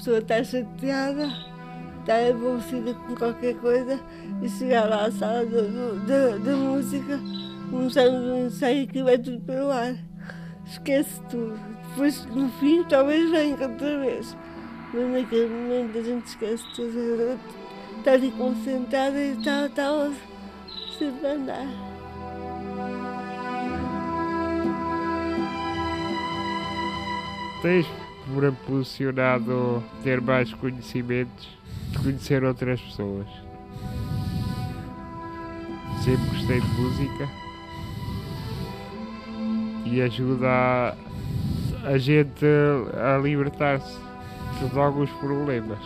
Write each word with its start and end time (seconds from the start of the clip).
pessoa 0.00 0.18
está 0.18 0.42
chateada, 0.42 1.30
está 2.00 2.30
envolvida 2.30 2.94
com 2.94 3.14
qualquer 3.14 3.54
coisa 3.56 4.00
e 4.40 4.48
chegar 4.48 4.88
lá 4.88 5.04
à 5.04 5.12
sala 5.12 5.44
da 5.44 6.56
música, 6.56 7.20
começamos 7.70 8.26
um 8.26 8.46
ensaio 8.46 8.88
que 8.88 9.02
vai 9.02 9.18
tudo 9.18 9.40
pelo 9.40 9.70
ar. 9.70 9.94
Esquece 10.64 11.20
tudo. 11.28 11.58
Depois, 11.90 12.24
no 12.26 12.48
fim, 12.52 12.82
talvez 12.84 13.30
venha 13.30 13.56
outra 13.60 13.98
vez. 13.98 14.34
Mas 14.94 15.10
naquele 15.10 15.48
momento 15.48 15.98
a 15.98 16.02
gente 16.02 16.26
esquece 16.26 16.64
tudo. 16.74 17.38
Está 17.98 18.12
ali 18.12 18.30
concentrada 18.30 19.18
e 19.18 19.32
está, 19.32 19.66
está 19.66 20.10
sempre 20.98 21.26
a 21.26 21.32
andar. 21.32 21.66
Proporcionado 28.34 29.82
ter 30.02 30.20
mais 30.20 30.52
conhecimentos, 30.54 31.48
conhecer 32.02 32.44
outras 32.44 32.80
pessoas. 32.80 33.26
Sempre 36.04 36.26
gostei 36.30 36.60
de 36.60 36.68
música 36.68 37.28
e 39.84 40.00
ajuda 40.00 40.46
a, 40.48 40.94
a 41.84 41.98
gente 41.98 42.46
a 42.94 43.18
libertar-se 43.18 43.98
de 44.58 44.78
alguns 44.78 45.10
problemas. 45.10 45.78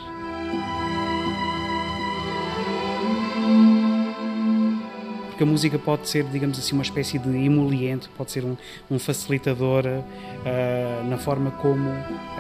Porque 5.34 5.42
a 5.42 5.46
música 5.46 5.76
pode 5.80 6.08
ser, 6.08 6.22
digamos 6.24 6.56
assim, 6.60 6.74
uma 6.74 6.84
espécie 6.84 7.18
de 7.18 7.28
emoliente, 7.44 8.08
pode 8.16 8.30
ser 8.30 8.44
um, 8.44 8.56
um 8.88 9.00
facilitador 9.00 9.84
uh, 9.84 11.08
na 11.08 11.18
forma 11.18 11.50
como 11.50 11.90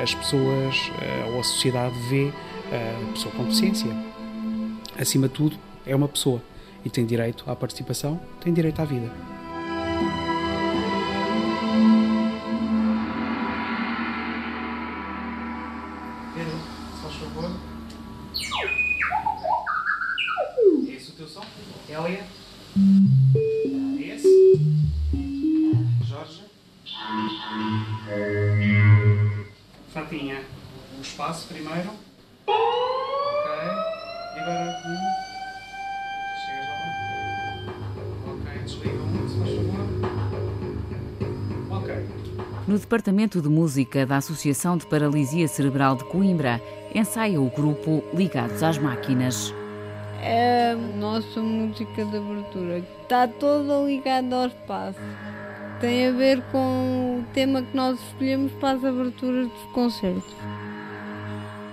as 0.00 0.14
pessoas 0.14 0.76
uh, 0.76 1.32
ou 1.32 1.40
a 1.40 1.42
sociedade 1.42 1.94
vê 2.08 2.30
a 2.70 3.12
pessoa 3.12 3.34
com 3.34 3.42
deficiência. 3.42 3.90
Acima 4.96 5.26
de 5.26 5.34
tudo, 5.34 5.56
é 5.84 5.94
uma 5.94 6.06
pessoa 6.06 6.40
e 6.84 6.90
tem 6.90 7.04
direito 7.04 7.44
à 7.48 7.56
participação, 7.56 8.20
tem 8.40 8.52
direito 8.52 8.80
à 8.80 8.84
vida. 8.84 9.33
Departamento 43.24 43.40
de 43.40 43.48
Música 43.48 44.04
da 44.04 44.18
Associação 44.18 44.76
de 44.76 44.86
Paralisia 44.86 45.48
Cerebral 45.48 45.96
de 45.96 46.04
Coimbra, 46.04 46.60
ensaia 46.94 47.40
o 47.40 47.48
grupo 47.48 48.04
Ligados 48.12 48.62
às 48.62 48.76
Máquinas. 48.76 49.54
É 50.20 50.72
a 50.72 50.76
nossa 50.76 51.40
música 51.40 52.04
de 52.04 52.16
abertura. 52.18 52.82
Está 53.02 53.26
toda 53.26 53.82
ligada 53.86 54.36
ao 54.36 54.46
espaço. 54.48 54.98
Tem 55.80 56.08
a 56.08 56.12
ver 56.12 56.42
com 56.52 57.20
o 57.20 57.24
tema 57.32 57.62
que 57.62 57.74
nós 57.74 57.98
escolhemos 57.98 58.52
para 58.60 58.76
as 58.76 58.84
aberturas 58.84 59.48
dos 59.48 59.72
concertos. 59.72 60.34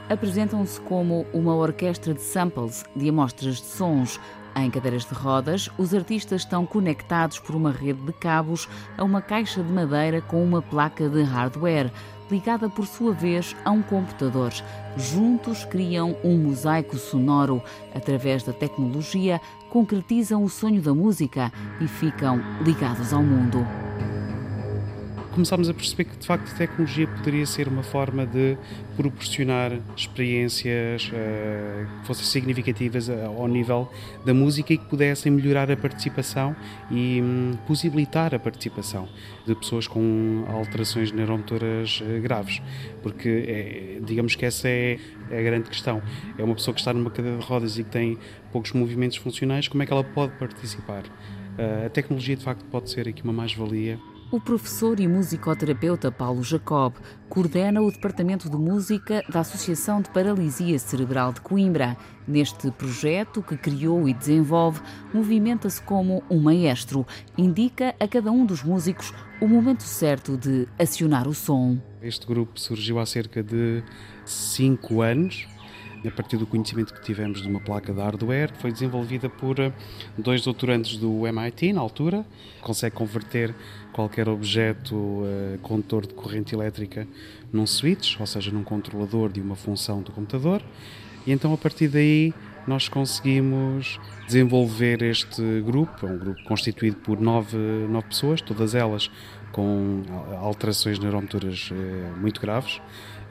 Apresentam-se 0.10 0.80
como 0.82 1.26
uma 1.34 1.56
orquestra 1.56 2.14
de 2.14 2.22
samples 2.22 2.86
de 2.96 3.10
amostras 3.10 3.58
de 3.58 3.66
sons. 3.66 4.20
Em 4.56 4.70
cadeiras 4.70 5.06
de 5.06 5.14
rodas, 5.14 5.70
os 5.78 5.94
artistas 5.94 6.42
estão 6.42 6.66
conectados 6.66 7.40
por 7.40 7.56
uma 7.56 7.72
rede 7.72 8.02
de 8.02 8.14
cabos 8.14 8.68
a 8.98 9.04
uma 9.04 9.22
caixa 9.22 9.64
de 9.64 9.72
madeira 9.72 10.22
com 10.22 10.44
uma 10.44 10.62
placa 10.62 11.08
de 11.08 11.24
hardware, 11.24 11.92
ligada 12.30 12.70
por 12.70 12.86
sua 12.86 13.14
vez 13.14 13.56
a 13.64 13.72
um 13.72 13.82
computador. 13.82 14.52
Juntos 14.98 15.66
criam 15.66 16.16
um 16.24 16.38
mosaico 16.38 16.98
sonoro. 16.98 17.62
Através 17.96 18.44
da 18.44 18.54
tecnologia, 18.54 19.40
concretizam 19.70 20.44
o 20.44 20.50
sonho 20.50 20.82
da 20.82 20.94
música 20.94 21.52
e 21.80 21.88
ficam 21.88 22.42
ligados 22.62 23.14
ao 23.14 23.24
mundo 23.24 23.66
começámos 25.32 25.70
a 25.70 25.74
perceber 25.74 26.04
que 26.04 26.18
de 26.18 26.28
facto 26.28 26.52
a 26.54 26.58
tecnologia 26.58 27.08
poderia 27.08 27.46
ser 27.46 27.68
uma 27.68 27.84
forma 27.84 28.26
de 28.26 28.58
proporcionar 28.96 29.72
experiências 29.96 31.08
uh, 31.08 32.00
que 32.02 32.08
fossem 32.08 32.26
significativas 32.26 33.10
ao 33.10 33.48
nível 33.48 33.92
da 34.26 34.34
música 34.34 34.74
e 34.74 34.78
que 34.78 34.86
pudessem 34.86 35.32
melhorar 35.32 35.72
a 35.72 35.78
participação 35.78 36.56
e 36.90 37.22
um, 37.22 37.58
possibilitar 37.66 38.36
a 38.36 38.40
participação 38.40 39.08
de 39.46 39.56
pessoas 39.56 39.88
com 39.88 40.46
alterações 40.50 41.12
neuromotoras 41.12 42.02
uh, 42.02 42.22
graves, 42.22 42.62
porque 43.02 43.30
é, 43.48 44.00
digamos 44.06 44.36
que 44.36 44.46
essa 44.46 44.68
é 44.68 45.00
a 45.32 45.42
grande 45.42 45.70
questão. 45.70 46.02
É 46.38 46.44
uma 46.44 46.56
pessoa 46.56 46.74
que 46.74 46.82
está 46.82 46.94
numa 46.94 47.10
cadeira 47.10 47.38
de 47.38 47.46
rodas 47.46 47.78
e 47.78 47.84
que 47.84 47.90
tem 47.90 48.18
poucos 48.52 48.74
movimentos 48.74 49.18
funcionais, 49.18 49.68
como 49.68 49.82
é 49.82 49.86
que 49.86 49.94
ela 49.94 50.04
pode 50.04 50.34
participar? 50.34 51.04
Uh, 51.06 51.86
a 51.86 51.90
tecnologia 51.90 52.36
de 52.36 52.44
facto 52.44 52.66
pode 52.66 52.90
ser 52.90 53.08
aqui 53.08 53.24
uma 53.24 53.34
mais-valia 53.34 53.98
o 54.32 54.40
professor 54.40 54.98
e 55.00 55.08
musicoterapeuta 55.08 56.10
Paulo 56.10 56.42
Jacob 56.42 56.94
coordena 57.28 57.82
o 57.82 57.92
Departamento 57.92 58.50
de 58.50 58.56
Música 58.56 59.22
da 59.30 59.42
Associação 59.42 60.02
de 60.02 60.10
Paralisia 60.10 60.80
Cerebral 60.80 61.34
de 61.34 61.42
Coimbra. 61.42 61.98
Neste 62.26 62.72
projeto 62.72 63.44
que 63.44 63.58
criou 63.58 64.08
e 64.08 64.14
desenvolve, 64.14 64.80
movimenta-se 65.14 65.82
como 65.82 66.24
um 66.30 66.40
maestro, 66.40 67.06
indica 67.38 67.94
a 68.00 68.08
cada 68.08 68.32
um 68.32 68.46
dos 68.46 68.64
músicos 68.64 69.14
o 69.42 69.48
momento 69.48 69.84
certo 69.84 70.38
de 70.38 70.66
acionar 70.80 71.28
o 71.28 71.34
som. 71.34 71.78
Este 72.02 72.26
grupo 72.26 72.58
surgiu 72.58 73.00
há 73.00 73.06
cerca 73.06 73.44
de 73.44 73.84
cinco 74.26 75.02
anos 75.02 75.46
a 76.06 76.12
partir 76.12 76.38
do 76.38 76.48
conhecimento 76.48 76.94
que 76.94 77.02
tivemos 77.02 77.42
de 77.42 77.48
uma 77.48 77.60
placa 77.60 77.94
de 77.94 78.00
hardware, 78.00 78.52
foi 78.60 78.72
desenvolvida 78.72 79.30
por 79.30 79.60
eh, 79.60 79.72
dois 80.18 80.42
doutorantes 80.42 80.98
do 80.98 81.28
MIT, 81.28 81.74
na 81.74 81.82
altura, 81.82 82.26
consegue 82.62 82.96
converter 82.96 83.54
qualquer 83.94 84.28
objeto 84.30 84.96
uh, 84.96 85.58
condutor 85.62 86.08
de 86.08 86.14
corrente 86.14 86.56
elétrica 86.56 87.08
num 87.52 87.68
switch, 87.68 88.20
ou 88.20 88.26
seja, 88.26 88.52
num 88.52 88.64
controlador 88.64 89.32
de 89.32 89.42
uma 89.42 89.56
função 89.56 90.02
do 90.02 90.12
computador, 90.12 90.62
e 91.28 91.32
então 91.32 91.54
a 91.54 91.58
partir 91.58 91.88
daí 91.88 92.34
nós 92.66 92.88
conseguimos 92.88 94.00
desenvolver 94.28 95.02
este 95.02 95.62
grupo, 95.62 96.08
é 96.08 96.10
um 96.10 96.18
grupo 96.18 96.44
constituído 96.44 96.98
por 96.98 97.20
nove, 97.20 97.58
nove 97.90 98.08
pessoas, 98.08 98.42
todas 98.42 98.74
elas 98.74 99.12
com 99.52 100.04
alterações 100.40 100.98
neuromotoras 100.98 101.70
uh, 101.72 102.20
muito 102.20 102.40
graves, 102.40 102.82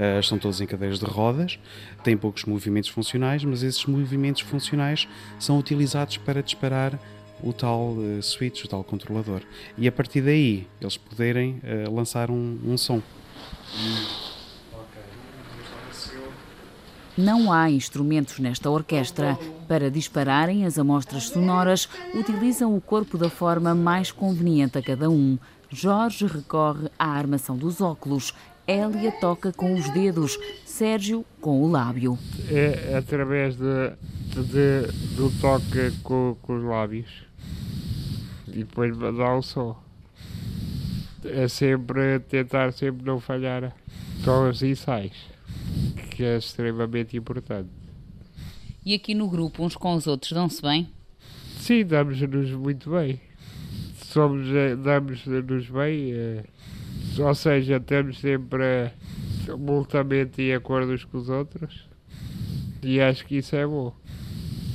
uh, 0.00 0.18
estão 0.18 0.38
todas 0.38 0.60
em 0.60 0.66
cadeiras 0.66 0.98
de 0.98 1.04
rodas, 1.04 1.58
têm 2.02 2.16
poucos 2.16 2.44
movimentos 2.44 2.88
funcionais, 2.88 3.44
mas 3.44 3.62
esses 3.62 3.84
movimentos 3.84 4.40
funcionais 4.40 5.06
são 5.38 5.58
utilizados 5.58 6.16
para 6.16 6.42
disparar 6.42 6.98
o 7.42 7.52
tal 7.52 7.92
uh, 7.92 8.22
switch, 8.22 8.64
o 8.64 8.68
tal 8.68 8.82
controlador. 8.82 9.42
E 9.76 9.86
a 9.86 9.92
partir 9.92 10.22
daí 10.22 10.66
eles 10.80 10.96
poderem 10.96 11.60
uh, 11.62 11.94
lançar 11.94 12.30
um, 12.30 12.58
um 12.64 12.76
som. 12.76 13.02
Não 17.16 17.52
há 17.52 17.70
instrumentos 17.70 18.38
nesta 18.38 18.70
orquestra. 18.70 19.38
Para 19.68 19.90
dispararem 19.90 20.64
as 20.64 20.78
amostras 20.78 21.24
sonoras, 21.24 21.88
utilizam 22.14 22.74
o 22.74 22.80
corpo 22.80 23.18
da 23.18 23.28
forma 23.28 23.74
mais 23.74 24.10
conveniente 24.10 24.78
a 24.78 24.82
cada 24.82 25.10
um. 25.10 25.38
Jorge 25.68 26.26
recorre 26.26 26.88
à 26.98 27.10
armação 27.10 27.56
dos 27.56 27.80
óculos. 27.80 28.34
Hélia 28.66 29.12
toca 29.12 29.52
com 29.52 29.74
os 29.74 29.88
dedos, 29.90 30.38
Sérgio 30.64 31.24
com 31.40 31.62
o 31.62 31.70
lábio. 31.70 32.18
É 32.50 32.96
através 32.96 33.56
de, 33.56 33.90
de 34.34 34.86
do 35.16 35.30
toque 35.40 35.90
com, 36.02 36.36
com 36.40 36.56
os 36.56 36.64
lábios 36.64 37.08
e 38.48 38.64
depois 38.64 38.96
mandar 38.96 39.36
o 39.36 39.42
som. 39.42 39.76
É 41.24 41.48
sempre 41.48 42.20
tentar 42.20 42.72
sempre 42.72 43.04
não 43.04 43.20
falhar 43.20 43.74
com 44.24 44.48
os 44.48 44.62
ensaios, 44.62 45.16
que 46.10 46.24
é 46.24 46.38
extremamente 46.38 47.16
importante. 47.16 47.68
E 48.84 48.94
aqui 48.94 49.14
no 49.14 49.28
grupo, 49.28 49.62
uns 49.62 49.76
com 49.76 49.94
os 49.94 50.06
outros, 50.06 50.32
dão-se 50.32 50.62
bem? 50.62 50.88
Sim, 51.58 51.84
damos-nos 51.84 52.50
muito 52.52 52.90
bem. 52.90 53.20
Somos, 54.06 54.48
eh, 54.48 54.74
damos-nos 54.74 55.68
bem, 55.68 56.12
é, 56.12 56.44
ou 57.20 57.34
seja, 57.34 57.78
temos 57.78 58.18
sempre 58.18 58.90
multamente 59.58 60.42
em 60.42 60.54
acordo 60.54 60.92
uns 60.92 61.04
com 61.04 61.18
os 61.18 61.28
outros 61.28 61.88
e 62.82 63.00
acho 63.00 63.26
que 63.26 63.36
isso 63.36 63.54
é 63.56 63.66
bom. 63.66 63.92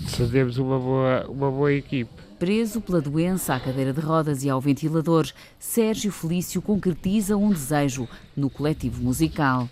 Se 0.07 0.27
temos 0.27 0.57
uma 0.57 0.79
boa, 0.79 1.25
uma 1.27 1.49
boa 1.49 1.73
equipe. 1.73 2.11
Preso 2.37 2.81
pela 2.81 3.01
doença 3.01 3.55
à 3.55 3.59
cadeira 3.59 3.93
de 3.93 4.01
rodas 4.01 4.43
e 4.43 4.49
ao 4.49 4.59
ventilador, 4.61 5.25
Sérgio 5.57 6.11
Felício 6.11 6.61
concretiza 6.61 7.37
um 7.37 7.49
desejo 7.49 8.07
no 8.35 8.49
coletivo 8.49 9.01
musical. 9.01 9.69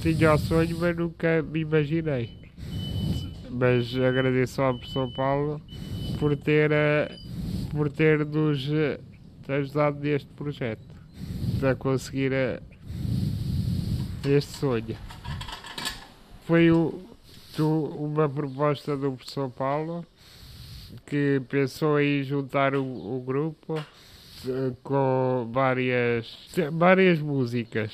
Tinha 0.00 0.32
o 0.32 0.38
sonho, 0.38 0.76
mas 0.78 0.96
nunca 0.96 1.42
me 1.42 1.60
imaginei. 1.60 2.30
Mas 3.50 3.94
agradeço 3.96 4.62
ao 4.62 4.74
professor 4.74 5.12
Paulo 5.12 5.60
por 6.18 6.36
ter, 6.36 6.70
eh, 6.72 7.14
por 7.70 7.90
ter 7.90 8.24
nos 8.24 8.66
eh, 8.70 9.00
ajudado 9.48 9.98
neste 10.00 10.28
projeto, 10.28 10.91
para 11.62 11.76
conseguir 11.76 12.32
eh, 12.32 12.60
este 14.24 14.58
sonho. 14.58 14.96
Foi 16.44 16.72
o, 16.72 17.00
uma 17.60 18.28
proposta 18.28 18.96
do 18.96 19.12
professor 19.12 19.48
Paulo 19.48 20.04
que 21.06 21.40
pensou 21.48 22.00
em 22.00 22.24
juntar 22.24 22.74
o, 22.74 22.82
o 22.82 23.22
grupo 23.24 23.78
eh, 23.78 24.72
com 24.82 25.48
várias, 25.52 26.36
várias 26.72 27.20
músicas 27.20 27.92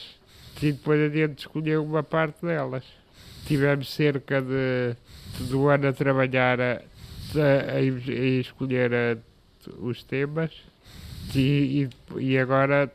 e 0.63 0.73
depois 0.73 0.99
a 0.99 1.15
gente 1.15 1.41
escolheu 1.41 1.85
uma 1.85 2.03
parte 2.03 2.47
delas. 2.47 2.85
Tivemos 3.45 3.93
cerca 3.93 4.41
de, 4.41 4.97
de 5.47 5.55
um 5.55 5.69
ano 5.69 5.89
a 5.89 5.93
trabalhar 5.93 6.59
a, 6.59 6.81
a, 7.37 7.77
a 7.77 7.81
escolher 7.83 8.95
a, 8.95 9.19
os 9.79 10.03
temas 10.05 10.53
e, 11.35 11.87
e, 12.17 12.19
e 12.19 12.39
agora 12.39 12.91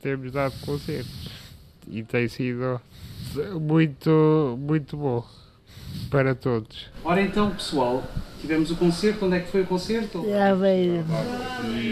temos 0.00 0.32
dado 0.32 0.54
concertos 0.64 1.28
e 1.90 2.02
tem 2.02 2.28
sido 2.28 2.80
muito, 3.60 4.56
muito 4.58 4.96
bom 4.96 5.24
para 6.10 6.34
todos. 6.34 6.86
Ora 7.04 7.22
então, 7.22 7.50
pessoal, 7.50 8.04
tivemos 8.40 8.70
o 8.70 8.76
concerto. 8.76 9.26
Onde 9.26 9.36
é 9.36 9.40
que 9.40 9.50
foi 9.50 9.62
o 9.62 9.66
concerto? 9.66 10.24
Aveiro. 10.34 11.04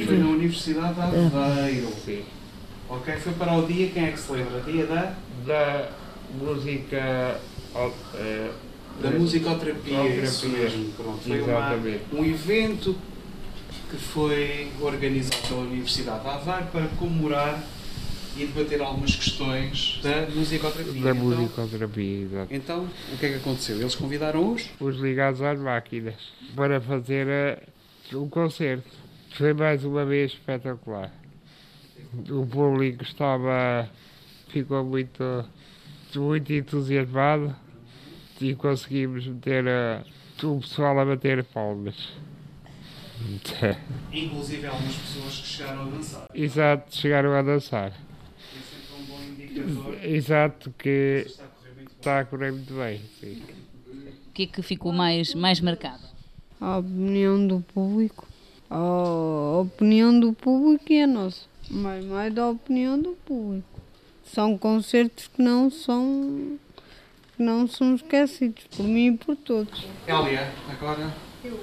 Foi 0.06 0.19
na 0.19 0.29
Universidade 0.29 0.94
de 0.94 1.00
Aveiro. 1.00 1.88
Sim. 2.05 2.25
Ok, 2.88 3.14
foi 3.17 3.32
para 3.32 3.55
o 3.55 3.67
dia, 3.67 3.88
quem 3.88 4.06
é 4.06 4.12
que 4.12 4.20
se 4.20 4.32
lembra? 4.32 4.61
Dia 4.61 4.87
da? 4.87 5.14
Da 5.47 5.88
música. 6.38 7.41
Uh, 7.75 8.67
da 9.02 9.11
musicoterapia, 9.11 10.09
isso 10.25 10.49
mesmo. 10.49 10.91
Pronto, 10.93 11.19
foi 11.19 11.43
uma, 11.43 11.75
um 12.14 12.25
evento 12.25 12.97
que 13.91 13.97
foi 13.97 14.73
organizado 14.81 15.47
pela 15.47 15.61
Universidade 15.61 16.23
de 16.23 16.29
Aveiro 16.29 16.67
para 16.73 16.87
comemorar 16.99 17.62
e 18.37 18.47
debater 18.47 18.81
algumas 18.83 19.17
questões 19.17 20.00
da 20.03 20.27
musicoterapia. 20.29 21.03
Da 21.03 21.11
então, 21.11 21.15
musicoterapia, 21.15 22.23
exato. 22.23 22.55
Então, 22.55 22.88
o 23.12 23.19
que 23.19 23.27
é 23.27 23.29
que 23.31 23.35
aconteceu? 23.37 23.81
Eles 23.81 23.94
convidaram-os? 23.94 24.69
Os 24.79 24.97
ligados 24.97 25.41
às 25.41 25.59
máquinas 25.59 26.15
para 26.55 26.81
fazer 26.81 27.27
uh, 28.12 28.19
um 28.19 28.29
concerto. 28.29 28.88
Foi 29.31 29.55
mais 29.55 29.85
uma 29.85 30.05
vez 30.05 30.33
espetacular. 30.33 31.12
O 32.29 32.47
público 32.47 33.03
estava. 33.03 33.88
ficou 34.49 34.85
muito, 34.85 35.44
muito 36.15 36.53
entusiasmado 36.53 37.55
e 38.41 38.55
conseguimos 38.55 39.27
meter 39.27 39.65
uh, 39.65 40.47
o 40.47 40.61
pessoal 40.61 40.99
a 40.99 41.05
bater 41.05 41.43
palmas. 41.44 41.97
Inclusive 44.12 44.67
algumas 44.67 44.94
pessoas 44.94 45.41
que 45.41 45.47
chegaram 45.47 45.83
a 45.83 45.85
dançar. 45.87 46.27
Exato, 46.35 46.94
chegaram 46.94 47.33
a 47.33 47.43
dançar. 47.43 48.06
Exato, 50.03 50.73
que 50.79 51.26
está 51.97 52.20
a 52.20 52.25
correr 52.25 52.53
muito 52.53 52.75
bem. 52.75 53.00
Sim. 53.20 53.43
O 54.29 54.32
que 54.32 54.44
é 54.44 54.47
que 54.47 54.62
ficou 54.62 54.93
mais, 54.93 55.35
mais 55.35 55.61
marcado? 55.61 56.03
A 56.61 56.79
opinião 56.79 57.47
do 57.47 57.61
público. 57.61 58.26
A 58.70 59.58
opinião 59.61 60.19
do 60.19 60.32
público 60.32 60.93
e 60.93 61.03
a 61.03 61.06
nossa. 61.06 61.43
Mas 61.70 62.05
mais 62.05 62.32
da 62.32 62.49
opinião 62.49 63.00
do 63.00 63.12
público. 63.25 63.81
São 64.25 64.58
concertos 64.58 65.29
que 65.29 65.43
não 65.43 65.70
são 65.70 66.59
que 67.37 67.43
não 67.43 67.69
são 67.69 67.94
esquecidos 67.94 68.64
por 68.76 68.85
mim 68.85 69.09
e 69.09 69.17
por 69.17 69.37
todos. 69.37 69.87
Elia, 70.06 70.52
agora. 70.70 71.14
Eu. 71.44 71.61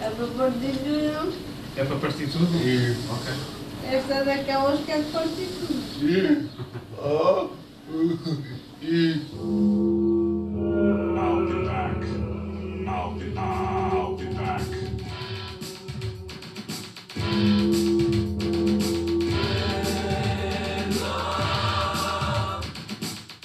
É 0.00 0.10
para 0.10 0.26
partir 0.26 0.72
tudo. 0.72 1.32
É 1.76 1.84
para 1.84 1.96
partir 1.96 2.26
tudo? 2.30 2.46
Sim. 2.46 2.96
Ok. 3.10 3.61
Esta 3.90 4.14
é 4.14 4.24
daquelas 4.24 4.80
que 4.84 4.92
é 4.92 4.98
de 4.98 5.10
partir 5.10 5.48
tudo. 5.58 5.82
I'll 11.18 11.46
be 11.46 11.64
back. 11.64 11.96
I'll 12.88 13.12
be, 13.12 13.26
I'll 13.36 14.16
be 14.16 14.26
back. 14.34 14.62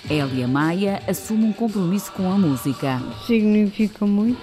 Elia 0.09 0.47
Maia 0.47 1.03
assume 1.07 1.45
um 1.45 1.53
compromisso 1.53 2.11
com 2.13 2.31
a 2.31 2.37
música. 2.37 3.01
Significa 3.25 4.05
muito, 4.05 4.39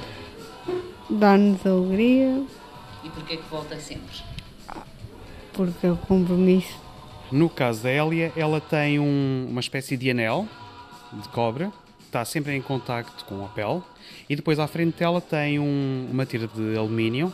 dá-nos 1.09 1.65
alegria. 1.67 2.45
E 3.03 3.09
porquê 3.09 3.39
que 3.39 3.49
volta 3.49 3.81
sempre? 3.81 4.34
Porque 5.55 5.87
é 5.87 5.91
o 5.91 5.97
compromisso. 5.97 6.77
No 7.33 7.49
caso 7.49 7.83
da 7.83 7.91
Hélia, 7.91 8.33
ela 8.37 8.61
tem 8.61 8.99
um, 8.99 9.47
uma 9.49 9.61
espécie 9.61 9.97
de 9.97 10.11
anel 10.11 10.47
de 11.13 11.29
cobre, 11.29 11.71
está 12.05 12.25
sempre 12.25 12.55
em 12.55 12.61
contacto 12.61 13.25
com 13.25 13.45
a 13.45 13.49
pele, 13.49 13.83
e 14.29 14.37
depois 14.37 14.59
à 14.59 14.67
frente 14.67 14.99
dela 14.99 15.21
tem 15.21 15.59
um, 15.59 16.09
uma 16.11 16.27
tira 16.27 16.47
de 16.49 16.77
alumínio 16.77 17.33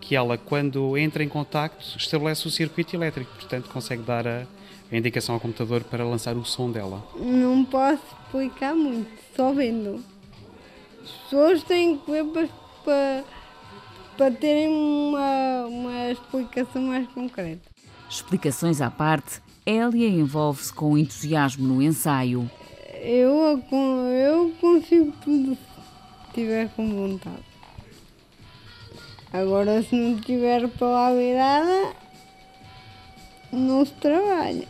que 0.00 0.16
ela, 0.16 0.36
quando 0.36 0.96
entra 0.96 1.22
em 1.22 1.28
contacto, 1.28 1.96
estabelece 1.96 2.46
o 2.46 2.50
circuito 2.50 2.96
elétrico, 2.96 3.30
portanto 3.34 3.68
consegue 3.70 4.02
dar 4.02 4.26
a, 4.26 4.46
a 4.90 4.96
indicação 4.96 5.34
ao 5.34 5.40
computador 5.40 5.84
para 5.84 6.04
lançar 6.04 6.36
o 6.36 6.44
som 6.44 6.70
dela. 6.70 7.02
Não 7.16 7.64
posso 7.64 8.02
explicar 8.24 8.74
muito, 8.74 9.10
só 9.36 9.52
vendo. 9.52 10.02
As 11.02 11.10
pessoas 11.10 11.62
têm 11.62 11.98
que 11.98 12.10
ver 12.10 12.24
para, 12.24 12.48
para 12.84 13.24
para 14.20 14.30
terem 14.32 14.68
uma, 14.68 15.66
uma 15.66 16.10
explicação 16.10 16.82
mais 16.82 17.08
concreta. 17.08 17.69
Explicações 18.10 18.80
à 18.80 18.90
parte, 18.90 19.40
Elia 19.64 20.08
envolve-se 20.08 20.72
com 20.72 20.98
entusiasmo 20.98 21.66
no 21.66 21.80
ensaio. 21.80 22.50
Eu, 23.00 23.62
eu 23.70 24.52
consigo 24.60 25.12
tudo 25.22 25.54
se 25.54 26.34
tiver 26.34 26.68
com 26.70 26.90
vontade. 26.90 27.44
Agora, 29.32 29.80
se 29.80 29.94
não 29.94 30.20
tiver 30.20 30.68
para 30.68 30.88
lá 30.88 31.14
virada, 31.14 31.94
não 33.52 33.86
se 33.86 33.92
trabalha. 33.92 34.66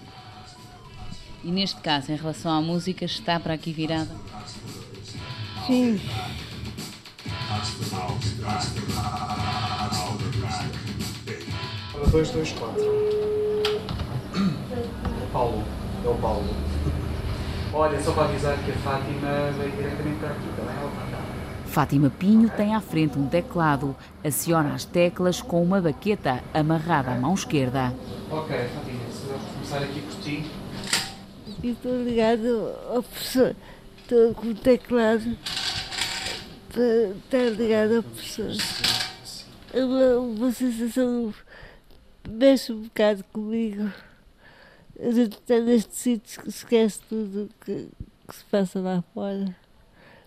E 1.42 1.50
neste 1.50 1.80
caso, 1.80 2.12
em 2.12 2.16
relação 2.16 2.52
à 2.52 2.60
música, 2.60 3.06
está 3.06 3.40
para 3.40 3.54
aqui 3.54 3.72
virada? 3.72 4.14
Sim. 5.66 5.98
Para 12.00 12.08
2, 12.12 12.30
2, 12.30 12.52
4. 12.52 12.82
Paulo, 15.30 15.62
é 16.02 16.08
o 16.08 16.14
Paulo. 16.14 16.48
Olha, 17.74 18.02
só 18.02 18.12
para 18.12 18.24
avisar 18.24 18.56
que 18.64 18.70
a 18.70 18.74
Fátima 18.76 19.50
veio 19.58 19.70
diretamente 19.72 20.18
para 20.18 20.30
aqui, 20.30 20.48
também 20.56 20.76
ela 20.76 20.90
cá. 21.10 21.18
Fátima 21.66 22.10
Pinho 22.10 22.48
tem 22.48 22.74
à 22.74 22.80
frente 22.80 23.18
um 23.18 23.28
teclado, 23.28 23.94
aciona 24.24 24.74
as 24.74 24.86
teclas 24.86 25.42
com 25.42 25.62
uma 25.62 25.78
baqueta 25.78 26.42
amarrada 26.54 27.12
à 27.12 27.14
mão 27.16 27.34
esquerda. 27.34 27.94
Ok, 28.30 28.56
Fátima, 28.56 29.00
se 29.12 29.26
vamos 29.26 29.46
começar 29.52 29.78
aqui 29.82 30.00
por 30.00 30.20
ti. 30.22 30.50
Estou 31.62 32.02
ligado 32.02 32.72
ao 32.88 33.02
professor, 33.02 33.54
estou 33.98 34.34
com 34.34 34.46
o 34.46 34.54
teclado 34.54 35.36
para 36.72 37.10
estar 37.10 37.60
ligado 37.60 37.96
ao 37.96 38.02
professor. 38.02 38.52
É 39.74 39.84
uma, 39.84 40.16
uma 40.16 40.50
sensação 40.50 41.32
mexe 42.28 42.72
um 42.72 42.82
bocado 42.82 43.24
comigo. 43.32 43.90
A 44.98 45.10
gente 45.10 45.32
está 45.32 45.58
neste 45.58 45.94
sítio 45.94 46.42
que 46.42 46.48
esquece 46.48 47.00
tudo 47.08 47.48
que, 47.64 47.88
que 48.28 48.36
se 48.36 48.44
passa 48.44 48.80
lá 48.80 49.02
fora. 49.14 49.56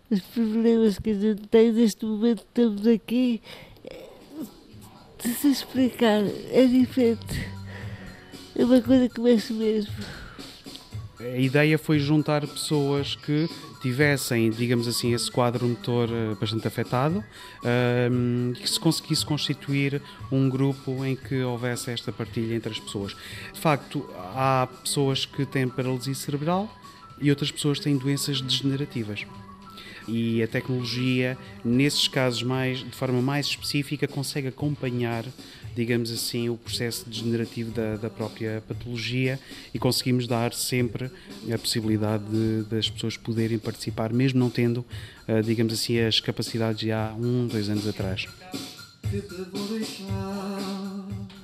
Os 0.09 0.21
problemas 0.21 0.97
que 0.99 1.11
a 1.11 1.13
gente 1.13 1.47
tem 1.47 1.71
neste 1.71 2.05
momento 2.05 2.39
estamos 2.39 2.87
aqui. 2.87 3.41
De 5.23 5.29
se 5.29 5.51
explicar, 5.51 6.21
é 6.51 6.65
diferente. 6.65 7.47
É 8.55 8.65
uma 8.65 8.81
coisa 8.81 9.07
que 9.07 9.21
mexe 9.21 9.53
mesmo. 9.53 9.93
A 11.19 11.37
ideia 11.37 11.77
foi 11.77 11.99
juntar 11.99 12.45
pessoas 12.45 13.15
que 13.15 13.47
tivessem, 13.83 14.49
digamos 14.49 14.87
assim, 14.87 15.13
esse 15.13 15.29
quadro 15.29 15.67
motor 15.67 16.07
eh, 16.09 16.35
bastante 16.39 16.65
afetado, 16.65 17.21
um, 18.09 18.53
que 18.53 18.69
se 18.69 18.79
conseguisse 18.79 19.25
constituir 19.25 20.01
um 20.31 20.49
grupo 20.49 21.03
em 21.03 21.17
que 21.17 21.43
houvesse 21.43 21.91
esta 21.91 22.09
partilha 22.09 22.55
entre 22.55 22.71
as 22.71 22.79
pessoas. 22.79 23.13
De 23.51 23.59
facto, 23.59 24.09
há 24.33 24.69
pessoas 24.81 25.25
que 25.25 25.45
têm 25.45 25.67
paralisia 25.67 26.15
cerebral 26.15 26.73
e 27.19 27.29
outras 27.29 27.51
pessoas 27.51 27.77
têm 27.77 27.97
doenças 27.97 28.39
degenerativas. 28.39 29.25
e 30.07 30.43
a 30.43 30.47
tecnologia, 30.47 31.37
nesses 31.63 32.07
casos 32.07 32.43
mais, 32.43 32.79
de 32.79 32.91
forma 32.91 33.21
mais 33.21 33.47
específica, 33.47 34.07
consegue 34.07 34.47
acompanhar 34.47 35.25
digamos 35.75 36.11
assim, 36.11 36.49
o 36.49 36.57
processo 36.57 37.09
degenerativo 37.09 37.71
da, 37.71 37.95
da 37.97 38.09
própria 38.09 38.63
patologia 38.67 39.39
e 39.73 39.79
conseguimos 39.79 40.27
dar 40.27 40.53
sempre 40.53 41.11
a 41.51 41.57
possibilidade 41.57 42.23
de, 42.25 42.63
das 42.69 42.89
pessoas 42.89 43.17
poderem 43.17 43.59
participar, 43.59 44.13
mesmo 44.13 44.39
não 44.39 44.49
tendo, 44.49 44.85
eh, 45.27 45.41
digamos 45.41 45.73
assim, 45.73 45.99
as 45.99 46.19
capacidades 46.19 46.79
de 46.79 46.91
há 46.91 47.13
um, 47.17 47.47
dois 47.47 47.69
anos 47.69 47.87
atrás. 47.87 48.27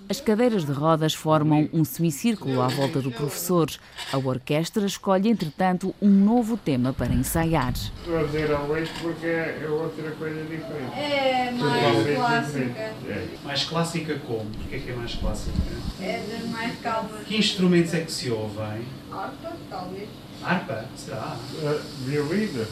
As 0.09 0.19
cadeiras 0.19 0.65
de 0.65 0.71
rodas 0.71 1.13
formam 1.13 1.69
um 1.71 1.85
semicírculo 1.85 2.61
à 2.63 2.67
volta 2.67 2.99
do 2.99 3.11
professor. 3.11 3.69
A 4.11 4.17
orquestra 4.17 4.83
escolhe, 4.87 5.29
entretanto, 5.29 5.93
um 6.01 6.09
novo 6.09 6.57
tema 6.57 6.91
para 6.91 7.13
ensaiar. 7.13 7.73
Estou 7.73 8.17
a 8.17 8.23
dizer 8.23 8.51
ao 8.51 8.67
leite 8.71 8.91
porque 9.03 9.27
é 9.27 9.67
outra 9.69 10.09
coisa 10.13 10.41
diferente. 10.45 10.97
É 10.97 11.51
mais 11.51 12.15
clássica. 12.17 12.79
É. 13.07 13.27
Mais 13.43 13.63
clássica 13.65 14.19
como? 14.25 14.45
Porquê 14.49 14.75
é 14.77 14.79
que 14.79 14.89
é 14.89 14.95
mais 14.95 15.13
clássica? 15.13 15.57
É 16.01 16.23
das 16.27 16.49
mais 16.49 16.79
calmas. 16.79 17.23
Que 17.27 17.37
instrumentos 17.37 17.93
é 17.93 17.99
que 18.01 18.11
se 18.11 18.31
ouvem? 18.31 18.81
Harpa, 19.11 19.51
talvez. 19.69 20.09
Harpa? 20.41 20.85
Será? 20.95 21.37
Uh, 21.61 21.79
violino 22.05 22.65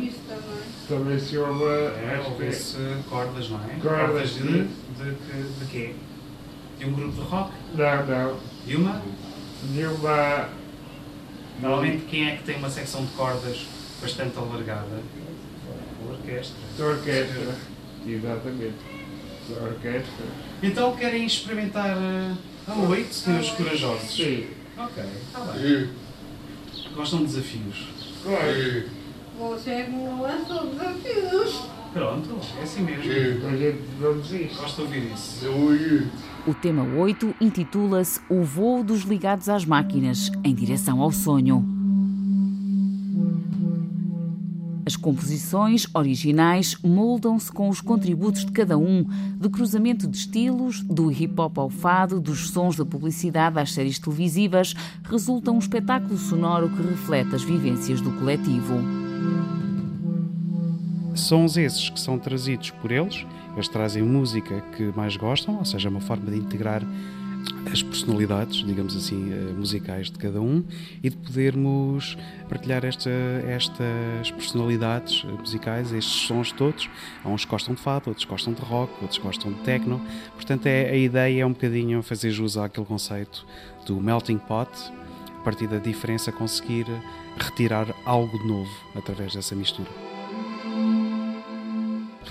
Isso 0.00 0.18
também. 0.28 0.62
também 0.86 1.18
se 1.18 1.36
ouve 1.38 1.64
É, 1.64 2.22
ouve-se 2.24 2.76
cordas, 3.08 3.50
não 3.50 3.58
é? 3.64 3.74
Cordas 3.82 4.34
de, 4.34 4.42
de- 4.42 4.68
de, 4.68 5.10
de, 5.10 5.58
de 5.58 5.64
quê? 5.70 5.94
De 6.80 6.86
um 6.86 6.92
grupo 6.92 7.12
de 7.12 7.28
rock? 7.28 7.52
Não, 7.74 8.06
não. 8.06 8.36
De 8.66 8.76
uma? 8.76 9.02
De 9.70 9.84
uma. 9.84 10.48
Normalmente 11.60 12.06
quem 12.06 12.26
é 12.26 12.36
que 12.36 12.42
tem 12.42 12.56
uma 12.56 12.70
secção 12.70 13.04
de 13.04 13.12
cordas 13.12 13.66
bastante 14.00 14.38
alargada? 14.38 15.02
A 16.02 16.10
orquestra. 16.10 16.56
Da 16.78 16.84
orquestra. 16.86 17.54
Exatamente. 18.06 18.76
Da 19.50 19.62
orquestra. 19.62 20.24
Então 20.62 20.96
querem 20.96 21.26
experimentar 21.26 21.90
eh, 21.90 22.34
a 22.66 22.74
oito, 22.74 23.12
senhores 23.12 23.50
corajosos? 23.50 24.16
Sim. 24.16 24.46
Ok, 24.78 25.04
está 25.26 25.40
bem. 25.52 25.90
Gostam 26.94 27.18
de 27.18 27.26
desafios? 27.26 27.88
Claro. 28.22 28.84
Você 29.38 29.82
não 29.84 30.22
lançou 30.22 30.66
desafios. 30.66 31.62
Pronto, 31.92 32.40
é 32.58 32.62
assim 32.62 32.82
mesmo. 32.84 33.02
A 33.48 33.56
gente 33.56 33.82
não 34.00 34.18
desiste. 34.18 34.56
Gosto 34.56 34.76
de 34.76 34.82
ouvir 34.82 35.12
isso. 35.12 35.44
O 36.46 36.54
tema 36.54 36.82
8 36.82 37.34
intitula-se 37.38 38.18
O 38.28 38.42
Voo 38.42 38.82
dos 38.82 39.02
Ligados 39.02 39.48
às 39.48 39.66
Máquinas, 39.66 40.32
em 40.42 40.54
direção 40.54 41.02
ao 41.02 41.12
sonho. 41.12 41.62
As 44.86 44.96
composições 44.96 45.86
originais 45.92 46.76
moldam-se 46.82 47.52
com 47.52 47.68
os 47.68 47.82
contributos 47.82 48.44
de 48.46 48.52
cada 48.52 48.78
um, 48.78 49.04
do 49.36 49.50
cruzamento 49.50 50.08
de 50.08 50.16
estilos, 50.16 50.80
do 50.82 51.12
hip 51.12 51.38
hop 51.38 51.58
ao 51.58 51.68
fado, 51.68 52.18
dos 52.18 52.48
sons 52.48 52.74
da 52.74 52.86
publicidade 52.86 53.58
às 53.58 53.72
séries 53.72 53.98
televisivas, 53.98 54.74
resulta 55.04 55.52
um 55.52 55.58
espetáculo 55.58 56.16
sonoro 56.16 56.70
que 56.70 56.82
reflete 56.82 57.34
as 57.34 57.42
vivências 57.42 58.00
do 58.00 58.10
coletivo. 58.12 58.74
Sons 61.20 61.56
esses 61.56 61.88
que 61.88 62.00
são 62.00 62.18
trazidos 62.18 62.70
por 62.70 62.90
eles, 62.90 63.26
eles 63.54 63.68
trazem 63.68 64.02
música 64.02 64.60
que 64.76 64.92
mais 64.96 65.16
gostam, 65.16 65.58
ou 65.58 65.64
seja, 65.64 65.88
uma 65.88 66.00
forma 66.00 66.30
de 66.30 66.38
integrar 66.38 66.82
as 67.70 67.82
personalidades, 67.82 68.64
digamos 68.64 68.96
assim, 68.96 69.32
eh, 69.32 69.52
musicais 69.52 70.10
de 70.10 70.18
cada 70.18 70.40
um 70.40 70.64
e 71.02 71.10
de 71.10 71.16
podermos 71.16 72.16
partilhar 72.48 72.84
esta, 72.84 73.10
estas 73.46 74.30
personalidades 74.30 75.24
musicais, 75.24 75.92
estes 75.92 76.26
sons 76.26 76.52
todos. 76.52 76.88
Há 77.24 77.28
uns 77.28 77.44
que 77.44 77.50
gostam 77.50 77.74
de 77.74 77.80
fado, 77.80 78.08
outros 78.08 78.26
gostam 78.26 78.52
de 78.52 78.62
rock, 78.62 78.92
outros 79.00 79.18
gostam 79.18 79.52
de 79.52 79.60
techno. 79.60 80.00
Portanto, 80.34 80.66
é, 80.66 80.90
a 80.90 80.96
ideia 80.96 81.42
é 81.42 81.46
um 81.46 81.52
bocadinho 81.52 82.02
fazer 82.02 82.30
jus 82.30 82.56
àquele 82.56 82.86
conceito 82.86 83.46
do 83.86 84.00
melting 84.00 84.38
pot, 84.38 84.70
a 85.38 85.42
partir 85.42 85.66
da 85.66 85.78
diferença 85.78 86.30
conseguir 86.32 86.86
retirar 87.38 87.86
algo 88.04 88.38
de 88.38 88.46
novo 88.46 88.70
através 88.94 89.34
dessa 89.34 89.54
mistura. 89.54 90.19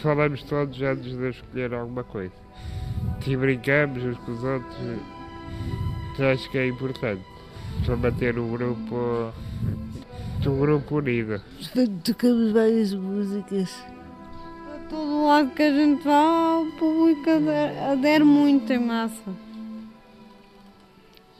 Falamos 0.01 0.43
todos 0.43 0.81
antes 0.81 1.17
de 1.17 1.29
escolher 1.29 1.73
alguma 1.73 2.03
coisa. 2.05 2.33
E 3.27 3.35
brincamos 3.35 4.03
uns 4.03 4.17
com 4.19 4.31
os 4.31 4.43
outros. 4.43 4.77
que 6.15 6.23
Acho 6.23 6.49
que 6.51 6.57
é 6.57 6.67
importante. 6.67 7.23
Para 7.85 7.97
manter 7.97 8.39
o 8.39 8.47
grupo. 8.47 9.33
O 10.45 10.59
grupo 10.59 10.97
unido. 10.97 11.41
Tocamos 12.03 12.53
várias 12.53 12.93
músicas. 12.93 13.83
A 14.73 14.89
todo 14.89 15.25
lado 15.25 15.51
que 15.51 15.63
a 15.63 15.73
gente 15.73 16.03
vá, 16.03 16.59
o 16.59 16.71
público 16.77 17.29
adere, 17.29 17.79
adere 17.79 18.23
muito 18.23 18.71
em 18.71 18.79
massa. 18.79 19.31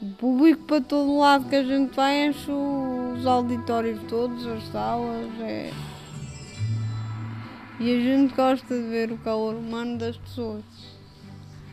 O 0.02 0.06
público 0.18 0.64
para 0.64 0.80
todo 0.82 1.18
lado 1.18 1.48
que 1.48 1.56
a 1.56 1.64
gente 1.64 1.96
vai 1.96 2.26
enche 2.26 2.50
os 2.50 3.26
auditórios 3.26 4.00
todos, 4.08 4.46
as 4.46 4.62
salas. 4.68 5.30
É... 5.40 5.70
E 7.80 7.96
a 7.96 7.98
gente 7.98 8.34
gosta 8.34 8.74
de 8.74 8.88
ver 8.90 9.10
o 9.10 9.16
calor 9.16 9.54
humano 9.54 9.96
das 9.96 10.14
pessoas. 10.14 10.62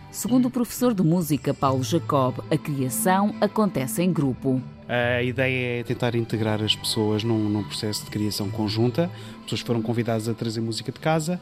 Segundo 0.09 0.45
o 0.45 0.49
professor 0.49 0.93
de 0.93 1.03
música 1.03 1.53
Paulo 1.53 1.83
Jacob, 1.83 2.39
a 2.49 2.57
criação 2.57 3.35
acontece 3.41 4.01
em 4.01 4.13
grupo. 4.13 4.61
A 4.87 5.21
ideia 5.21 5.81
é 5.81 5.83
tentar 5.83 6.15
integrar 6.15 6.63
as 6.63 6.73
pessoas 6.73 7.25
num, 7.25 7.49
num, 7.49 7.61
processo 7.61 8.05
de 8.05 8.09
criação 8.09 8.49
conjunta. 8.49 9.11
As 9.35 9.43
pessoas 9.43 9.59
foram 9.59 9.81
convidadas 9.81 10.29
a 10.29 10.33
trazer 10.33 10.61
música 10.61 10.93
de 10.93 10.99
casa. 11.01 11.41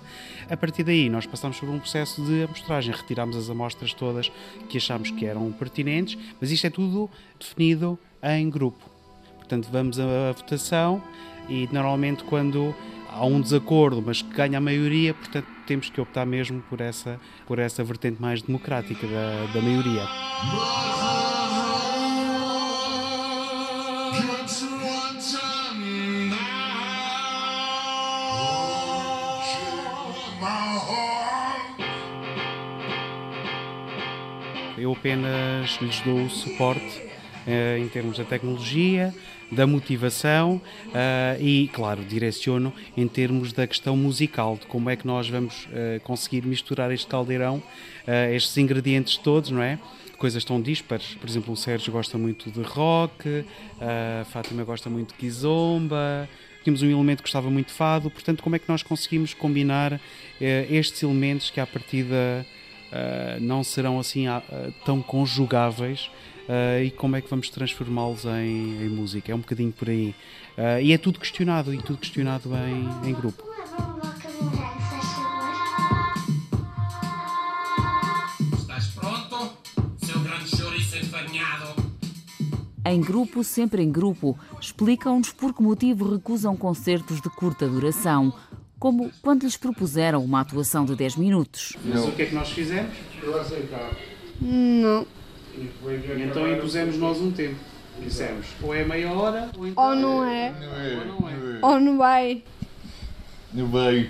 A 0.49 0.57
partir 0.57 0.83
daí, 0.83 1.11
nós 1.11 1.27
passamos 1.27 1.59
por 1.59 1.69
um 1.69 1.77
processo 1.77 2.25
de 2.25 2.45
amostragem. 2.45 2.91
Retirámos 2.91 3.37
as 3.37 3.47
amostras 3.51 3.93
todas 3.93 4.31
que 4.67 4.79
achámos 4.79 5.11
que 5.11 5.27
eram 5.27 5.51
pertinentes, 5.51 6.17
mas 6.41 6.49
isto 6.49 6.65
é 6.65 6.71
tudo 6.71 7.07
definido 7.39 7.99
em 8.23 8.49
grupo. 8.49 8.83
Portanto, 9.37 9.69
vamos 9.71 9.99
à 9.99 10.31
votação 10.35 11.03
e 11.47 11.69
normalmente 11.71 12.23
quando 12.23 12.73
há 13.15 13.25
um 13.25 13.39
desacordo, 13.39 14.03
mas 14.05 14.21
que 14.21 14.33
ganha 14.33 14.57
a 14.57 14.61
maioria, 14.61 15.13
portanto 15.13 15.47
temos 15.65 15.89
que 15.89 15.99
optar 15.99 16.25
mesmo 16.25 16.61
por 16.69 16.81
essa, 16.81 17.19
por 17.47 17.59
essa 17.59 17.83
vertente 17.83 18.21
mais 18.21 18.41
democrática 18.41 19.07
da, 19.07 19.53
da 19.53 19.61
maioria. 19.61 20.03
Eu 34.77 34.91
apenas 34.91 35.79
lhes 35.81 36.01
dou 36.01 36.29
suporte 36.29 37.01
eh, 37.47 37.79
em 37.79 37.87
termos 37.87 38.17
da 38.17 38.25
tecnologia, 38.25 39.13
da 39.55 39.65
motivação 39.65 40.61
uh, 40.87 41.41
e, 41.41 41.69
claro, 41.73 42.03
direciono 42.03 42.73
em 42.95 43.07
termos 43.07 43.53
da 43.53 43.65
questão 43.65 43.95
musical, 43.95 44.57
de 44.59 44.65
como 44.67 44.89
é 44.89 44.95
que 44.95 45.07
nós 45.07 45.29
vamos 45.29 45.65
uh, 45.65 45.99
conseguir 46.03 46.45
misturar 46.45 46.91
este 46.91 47.07
caldeirão, 47.07 47.57
uh, 47.57 48.33
estes 48.33 48.57
ingredientes 48.57 49.17
todos, 49.17 49.49
não 49.49 49.63
é? 49.63 49.79
Coisas 50.17 50.43
tão 50.43 50.61
dispares. 50.61 51.15
Por 51.15 51.27
exemplo, 51.27 51.53
o 51.53 51.57
Sérgio 51.57 51.91
gosta 51.91 52.17
muito 52.17 52.51
de 52.51 52.61
rock, 52.61 53.45
a 53.81 54.25
Fátima 54.25 54.63
gosta 54.63 54.89
muito 54.89 55.09
de 55.09 55.15
kizomba, 55.15 56.29
tínhamos 56.63 56.81
um 56.81 56.89
elemento 56.89 57.17
que 57.17 57.23
gostava 57.23 57.49
muito 57.49 57.67
de 57.67 57.73
fado, 57.73 58.09
portanto, 58.09 58.41
como 58.41 58.55
é 58.55 58.59
que 58.59 58.67
nós 58.69 58.81
conseguimos 58.81 59.33
combinar 59.33 59.99
estes 60.39 61.03
elementos 61.03 61.49
que, 61.49 61.59
à 61.59 61.67
partida, 61.67 62.45
não 63.41 63.61
serão 63.61 63.99
assim 63.99 64.25
tão 64.85 65.01
conjugáveis 65.01 66.09
Uh, 66.47 66.83
e 66.83 66.91
como 66.91 67.15
é 67.15 67.21
que 67.21 67.29
vamos 67.29 67.49
transformá-los 67.49 68.25
em, 68.25 68.83
em, 68.83 68.89
música. 68.89 69.31
É 69.31 69.35
um 69.35 69.39
bocadinho 69.39 69.71
por 69.71 69.89
aí. 69.89 70.13
Uh, 70.57 70.79
e 70.81 70.93
é 70.93 70.97
tudo 70.97 71.19
questionado, 71.19 71.73
e 71.73 71.81
tudo 71.81 71.97
questionado 71.97 72.51
em, 72.55 73.09
em 73.09 73.13
grupo. 73.13 73.43
Estás 78.59 78.87
pronto, 78.87 79.57
seu 79.97 80.19
grande 80.19 80.55
chouriço 80.55 80.97
enfarinhado? 80.97 81.83
Em 82.85 83.01
grupo, 83.01 83.43
sempre 83.43 83.81
em 83.81 83.91
grupo, 83.91 84.37
explicam-nos 84.61 85.31
por 85.31 85.51
que 85.51 85.63
motivo 85.63 86.13
recusam 86.13 86.55
concertos 86.55 87.19
de 87.19 87.29
curta 87.31 87.67
duração, 87.67 88.31
como 88.77 89.09
quando 89.23 89.43
lhes 89.43 89.57
propuseram 89.57 90.23
uma 90.23 90.41
atuação 90.41 90.85
de 90.85 90.95
10 90.95 91.15
minutos. 91.15 91.75
Mas 91.83 92.05
o 92.05 92.11
que 92.11 92.21
é 92.21 92.25
que 92.27 92.35
nós 92.35 92.51
fizemos? 92.51 92.95
Eu 93.23 93.41
aceitava. 93.41 93.97
Não. 94.39 95.07
E 95.57 96.23
Então 96.23 96.51
impusemos 96.51 96.97
nós 96.97 97.19
um 97.19 97.31
tempo. 97.31 97.55
Dissemos, 97.99 98.47
ou 98.61 98.75
é 98.75 98.83
meia 98.83 99.09
hora, 99.09 99.49
ou 99.57 99.67
então... 99.67 99.89
Ou 99.89 99.95
não 99.95 100.25
é, 100.25 100.51
Não 100.51 100.75
é, 100.75 100.97
Ou 100.97 101.05
não 101.05 101.29
é. 101.29 101.33
é. 101.33 101.65
ou 101.65 101.79
não 101.79 101.97
vai. 101.97 102.43
Não 103.53 103.67
vai. 103.67 104.09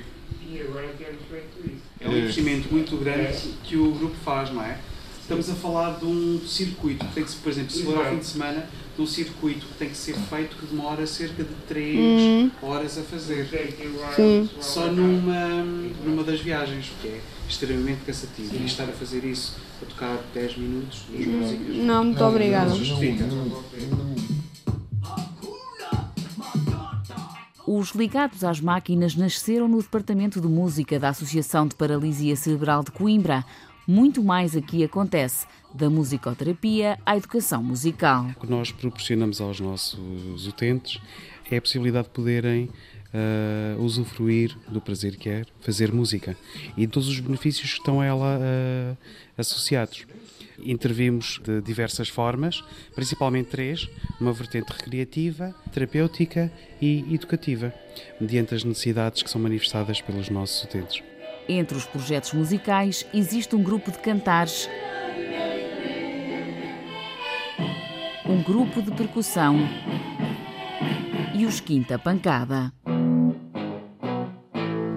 E 0.50 0.62
agora 0.62 0.88
temos 0.98 1.22
feito 1.30 1.68
isso. 1.68 1.84
É 2.00 2.10
um 2.10 2.18
investimento 2.18 2.74
muito 2.74 2.98
grande 2.98 3.54
que 3.64 3.78
o 3.78 3.92
grupo 3.92 4.16
faz, 4.24 4.50
não 4.50 4.64
é? 4.64 4.80
Estamos 5.22 5.50
a 5.52 5.54
falar 5.54 6.00
de 6.00 6.06
um 6.06 6.40
circuito 6.48 7.06
que 7.06 7.14
tem 7.14 7.24
que 7.24 7.36
por 7.36 7.52
exemplo, 7.52 7.72
se 7.72 7.84
for 7.84 7.98
ao 7.98 8.06
fim 8.06 8.18
de 8.18 8.26
semana, 8.26 8.68
de 8.96 9.02
um 9.02 9.06
circuito 9.08 9.66
que 9.66 9.74
tem 9.74 9.90
que 9.90 9.98
ser 9.98 10.16
feito 10.16 10.56
que 10.56 10.66
demora 10.68 11.06
cerca 11.06 11.44
de 11.44 11.54
3 11.68 11.98
Hum. 12.22 12.52
horas 12.62 12.98
a 12.98 13.02
fazer. 13.04 13.46
Sim. 14.16 14.50
Só 14.62 14.88
numa, 14.88 15.64
numa 16.06 16.24
das 16.24 16.40
viagens, 16.40 16.92
que 17.02 17.08
é 17.10 17.22
extremamente 17.48 18.02
cansativo. 18.06 18.56
E 18.56 18.66
estar 18.66 18.84
a 18.86 18.94
fazer 18.94 19.24
isso, 19.26 19.58
a 19.82 19.86
tocar 19.86 20.18
10 20.34 20.58
minutos, 20.58 21.04
duas 21.10 21.26
músicas. 21.28 21.76
Não, 21.76 22.04
muito 22.06 22.24
obrigada. 22.24 22.74
Justifica. 22.74 23.26
Os 27.68 27.90
ligados 27.92 28.44
às 28.44 28.62
máquinas 28.62 29.16
nasceram 29.16 29.68
no 29.68 29.82
Departamento 29.82 30.40
de 30.40 30.48
Música 30.48 31.00
da 31.00 31.10
Associação 31.10 31.68
de 31.68 31.76
Paralisia 31.76 32.36
Cerebral 32.36 32.84
de 32.84 32.92
Coimbra. 32.92 33.44
Muito 33.88 34.24
mais 34.24 34.56
aqui 34.56 34.84
acontece, 34.84 35.46
da 35.76 35.90
musicoterapia 35.90 36.98
à 37.06 37.18
educação 37.18 37.62
musical. 37.62 38.28
O 38.38 38.42
que 38.42 38.50
nós 38.50 38.72
proporcionamos 38.72 39.42
aos 39.42 39.60
nossos 39.60 40.48
utentes 40.48 41.02
é 41.52 41.58
a 41.58 41.62
possibilidade 41.62 42.08
de 42.08 42.14
poderem 42.14 42.70
ah, 43.14 43.78
usufruir 43.80 44.58
do 44.68 44.82
prazer 44.82 45.16
que 45.16 45.30
é 45.30 45.44
fazer 45.62 45.92
música 45.94 46.36
e 46.76 46.86
todos 46.86 47.08
os 47.08 47.20
benefícios 47.20 47.72
que 47.72 47.80
estão 47.80 48.02
a 48.02 48.06
ela 48.06 48.40
ah, 48.42 48.96
associados. 49.38 50.06
Intervimos 50.60 51.40
de 51.44 51.62
diversas 51.62 52.10
formas, 52.10 52.64
principalmente 52.94 53.50
três: 53.50 53.90
uma 54.20 54.34
vertente 54.34 54.72
recreativa, 54.72 55.56
terapêutica 55.72 56.52
e 56.82 57.06
educativa, 57.14 57.74
mediante 58.20 58.56
as 58.56 58.64
necessidades 58.64 59.24
que 59.24 59.30
são 59.30 59.40
manifestadas 59.42 60.02
pelos 60.02 60.30
nossos 60.30 60.64
utentes. 60.64 61.04
Entre 61.48 61.78
os 61.78 61.86
projetos 61.86 62.34
musicais 62.34 63.06
existe 63.14 63.56
um 63.56 63.62
grupo 63.62 63.92
de 63.92 64.00
cantares, 64.00 64.68
um 68.28 68.42
grupo 68.42 68.82
de 68.82 68.92
percussão 68.92 69.58
e 71.34 71.46
os 71.46 71.60
Quinta 71.60 72.00
Pancada. 72.00 72.72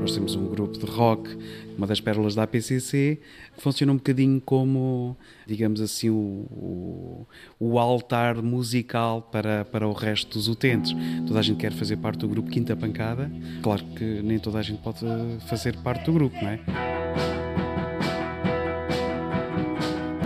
Nós 0.01 0.15
temos 0.15 0.35
um 0.35 0.47
grupo 0.47 0.79
de 0.79 0.87
rock, 0.87 1.37
uma 1.77 1.87
das 1.87 2.01
pérolas 2.01 2.35
da 2.35 2.45
APCC, 2.45 3.21
que 3.55 3.63
funciona 3.63 3.93
um 3.93 3.97
bocadinho 3.97 4.41
como, 4.41 5.17
digamos 5.47 5.83
assim, 5.83 6.09
o, 6.09 6.17
o, 6.51 7.27
o 7.61 7.79
altar 7.79 8.41
musical 8.43 9.21
para, 9.21 9.67
para 9.67 9.87
o 9.87 9.93
resto 9.93 10.39
dos 10.39 10.49
utentes. 10.49 10.95
Toda 11.27 11.41
a 11.41 11.43
gente 11.43 11.59
quer 11.59 11.73
fazer 11.73 11.99
parte 11.99 12.21
do 12.21 12.29
grupo 12.29 12.51
Quinta 12.51 12.75
Pancada. 12.75 13.31
Claro 13.63 13.85
que 13.97 14.23
nem 14.23 14.39
toda 14.39 14.59
a 14.59 14.63
gente 14.63 14.81
pode 14.81 15.05
fazer 15.47 15.77
parte 15.77 16.07
do 16.07 16.13
grupo, 16.15 16.37
não 16.41 16.49
é? 16.49 17.38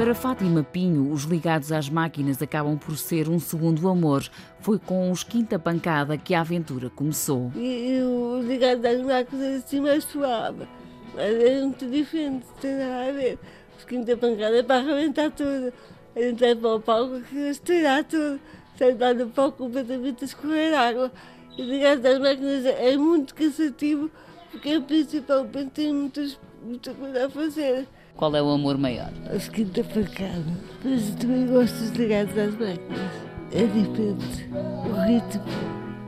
Para 0.02 0.16
Fátima 0.16 0.64
Pinho, 0.64 1.12
os 1.12 1.22
ligados 1.22 1.70
às 1.70 1.88
máquinas 1.88 2.42
acabam 2.42 2.76
por 2.76 2.96
ser 2.96 3.28
um 3.28 3.38
segundo 3.38 3.88
amor. 3.88 4.28
Foi 4.58 4.76
com 4.76 5.12
os 5.12 5.22
Quinta 5.22 5.60
Pancada 5.60 6.18
que 6.18 6.34
a 6.34 6.40
aventura 6.40 6.90
começou. 6.90 7.52
E, 7.54 7.98
e 7.98 8.02
o 8.02 8.42
ligado 8.42 8.84
às 8.84 9.00
máquinas 9.00 9.46
é 9.46 9.56
assim 9.58 9.80
mais 9.80 10.02
suave. 10.02 10.66
Mas 11.14 11.32
é 11.32 11.60
muito 11.60 11.88
diferente, 11.88 12.44
tem 12.60 12.78
nada 12.78 13.10
a 13.10 13.12
ver. 13.12 13.38
Os 13.78 13.84
quinta 13.84 14.16
pancada 14.16 14.58
é 14.58 14.62
para 14.64 14.80
arrebentar 14.80 15.30
tudo. 15.30 15.72
A 16.16 16.20
gente 16.20 16.40
vai 16.40 16.56
para 16.56 16.74
o 16.74 16.80
palco 16.80 17.20
que 17.20 17.36
estourar 17.36 18.02
tudo. 18.02 18.40
Sentar 18.76 19.14
no 19.14 19.28
palco 19.28 19.58
completamente 19.58 20.24
a 20.24 20.24
escorrer 20.24 20.74
água. 20.74 21.12
E 21.56 21.62
ligado 21.62 22.04
às 22.06 22.18
máquinas 22.18 22.66
é 22.66 22.96
muito 22.96 23.36
cansativo, 23.36 24.10
porque 24.50 24.80
principalmente 24.80 25.70
tem 25.70 25.94
muitas, 25.94 26.40
muita 26.60 26.92
coisa 26.92 27.26
a 27.26 27.30
fazer. 27.30 27.86
Qual 28.16 28.34
é 28.36 28.42
o 28.42 28.50
amor 28.50 28.78
maior? 28.78 29.10
Os 29.34 29.48
quinta 29.48 29.82
pancada. 29.82 30.44
Mas 30.84 31.08
eu 31.08 31.16
também 31.16 31.46
gosto 31.46 31.74
dos 31.78 31.90
ligados 31.90 32.36
às 32.38 32.52
máquinas. 32.52 33.12
É 33.50 33.64
diferente. 33.66 34.48
O 34.52 34.92
ritmo, 35.02 35.44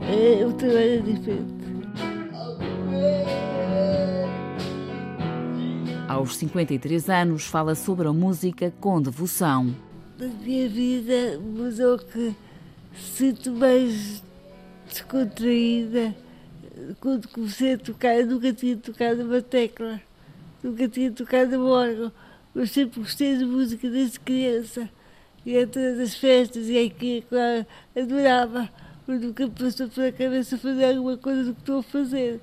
é, 0.01 0.45
o 0.45 0.53
trabalho 0.53 0.79
é 0.79 0.97
diferente. 0.99 1.55
Aos 6.07 6.37
53 6.37 7.09
anos, 7.09 7.45
fala 7.45 7.75
sobre 7.75 8.07
a 8.07 8.13
música 8.13 8.73
com 8.79 9.01
devoção. 9.01 9.75
A 10.19 10.23
minha 10.43 10.69
vida 10.69 11.39
mudou 11.39 11.97
que 11.97 12.33
sinto 12.95 13.51
mais 13.51 14.23
descontraída. 14.87 16.15
Quando 17.01 17.27
comecei 17.27 17.73
a 17.73 17.77
tocar, 17.77 18.15
eu 18.15 18.27
nunca 18.27 18.53
tinha 18.53 18.77
tocado 18.77 19.23
uma 19.23 19.41
tecla, 19.41 19.99
nunca 20.65 20.87
tinha 20.87 21.11
tocado 21.11 21.55
um 21.57 21.67
órgão, 21.67 22.11
mas 22.53 22.71
sempre 22.71 22.99
gostei 22.99 23.37
de 23.37 23.45
música 23.45 23.87
desde 23.89 24.19
criança. 24.19 24.89
E 25.45 25.55
a 25.59 25.67
todas 25.67 25.99
as 25.99 26.15
festas, 26.15 26.67
e 26.67 26.87
aqui, 26.87 27.23
claro, 27.29 27.67
adorava, 27.95 28.67
mas 29.05 29.21
nunca 29.21 29.47
passou 29.47 29.87
pela 29.87 30.11
cabeça 30.11 30.57
fazer 30.57 30.85
alguma 30.85 31.17
coisa 31.17 31.43
do 31.43 31.53
que 31.53 31.59
estou 31.59 31.79
a 31.79 31.83
fazer. 31.83 32.41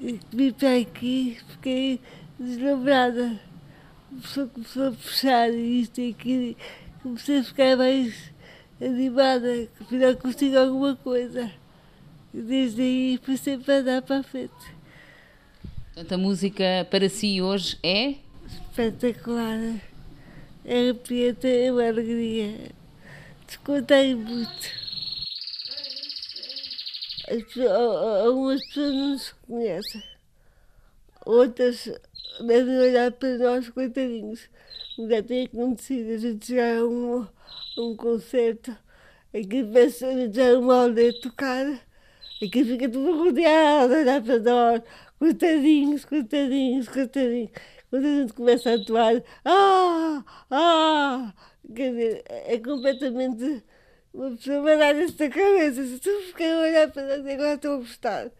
E 0.00 0.18
vim 0.32 0.52
para 0.52 0.76
aqui, 0.76 1.38
fiquei 1.48 2.00
deslumbrada. 2.38 3.38
Pessoa 4.20 4.48
começou 4.48 4.88
a 4.88 4.90
puxar 4.90 5.50
isto 5.50 6.00
e 6.00 6.10
aquilo, 6.10 6.42
e 6.42 6.56
comecei 7.02 7.38
a 7.38 7.44
ficar 7.44 7.76
mais 7.76 8.32
animada, 8.80 9.68
que 9.76 9.84
afinal 9.84 10.16
consigo 10.16 10.58
alguma 10.58 10.96
coisa. 10.96 11.52
E 12.34 12.40
desde 12.40 12.82
aí 12.82 13.20
foi 13.22 13.36
sempre 13.36 13.72
a 13.72 13.76
andar 13.76 14.02
para 14.02 14.18
a 14.18 14.22
frente. 14.24 14.77
Portanto, 15.98 16.12
a 16.12 16.18
música 16.18 16.86
para 16.92 17.08
si 17.08 17.42
hoje 17.42 17.76
é? 17.82 18.14
Espetacular. 18.46 19.58
É 20.64 20.78
arrepiante, 20.78 21.48
é 21.48 21.72
uma 21.72 21.88
alegria. 21.88 22.70
Descontei 23.44 24.14
muito. 24.14 24.70
Algumas 28.24 28.64
pessoas 28.66 28.94
não 28.94 29.18
se 29.18 29.34
conhecem. 29.44 30.02
Outras 31.26 31.90
devem 32.46 32.78
olhar 32.78 33.10
para 33.10 33.36
nós, 33.38 33.68
coitadinhos. 33.68 34.48
Já 35.08 35.20
tem 35.20 35.46
acontecido 35.46 36.12
a 36.12 36.18
gente 36.18 36.46
chegar 36.46 36.78
a 36.78 36.86
um, 36.86 37.26
a 37.76 37.80
um 37.80 37.96
concerto 37.96 38.72
que 39.32 39.64
pensa 39.64 40.06
a 40.06 40.12
gente 40.12 40.36
já 40.36 40.56
uma 40.56 40.84
aldeia 40.84 41.12
tocada, 41.20 41.80
em 42.40 42.48
que 42.48 42.64
fica 42.64 42.88
tudo 42.88 43.18
rodeado, 43.24 43.94
a 43.94 43.98
olhar 43.98 44.22
para 44.22 44.38
nós, 44.38 44.82
coitadinhos, 45.18 46.04
coitadinhos, 46.04 46.88
coitadinhos. 46.88 47.50
Quando 47.90 48.04
a 48.04 48.20
gente 48.20 48.32
começa 48.32 48.70
a 48.70 48.74
atuar, 48.74 49.22
ah, 49.44 50.24
ah, 50.50 51.34
quer 51.74 51.90
dizer, 51.90 52.24
é 52.26 52.58
completamente 52.58 53.64
uma 54.12 54.30
pessoa 54.36 54.62
baralha-se 54.62 55.14
da 55.14 55.28
cabeça. 55.28 55.84
Se 55.84 55.98
tu 55.98 56.10
ficar 56.26 56.52
a 56.52 56.60
olhar 56.60 56.90
para 56.90 57.16
nós, 57.16 57.26
agora 57.26 57.54
estou 57.54 57.74
a 57.74 57.76
gostar. 57.78 58.30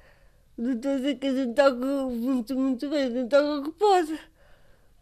Não 0.56 0.72
estou 0.72 0.92
a 0.92 0.96
dizer 0.96 1.14
que 1.16 1.26
a 1.26 1.34
gente 1.34 1.54
toca 1.54 1.76
muito, 1.76 2.56
muito 2.56 2.90
bem, 2.90 3.04
a 3.04 3.10
gente 3.10 3.28
toca 3.28 3.60
o 3.60 3.62
que 3.64 3.78
pode. 3.78 4.18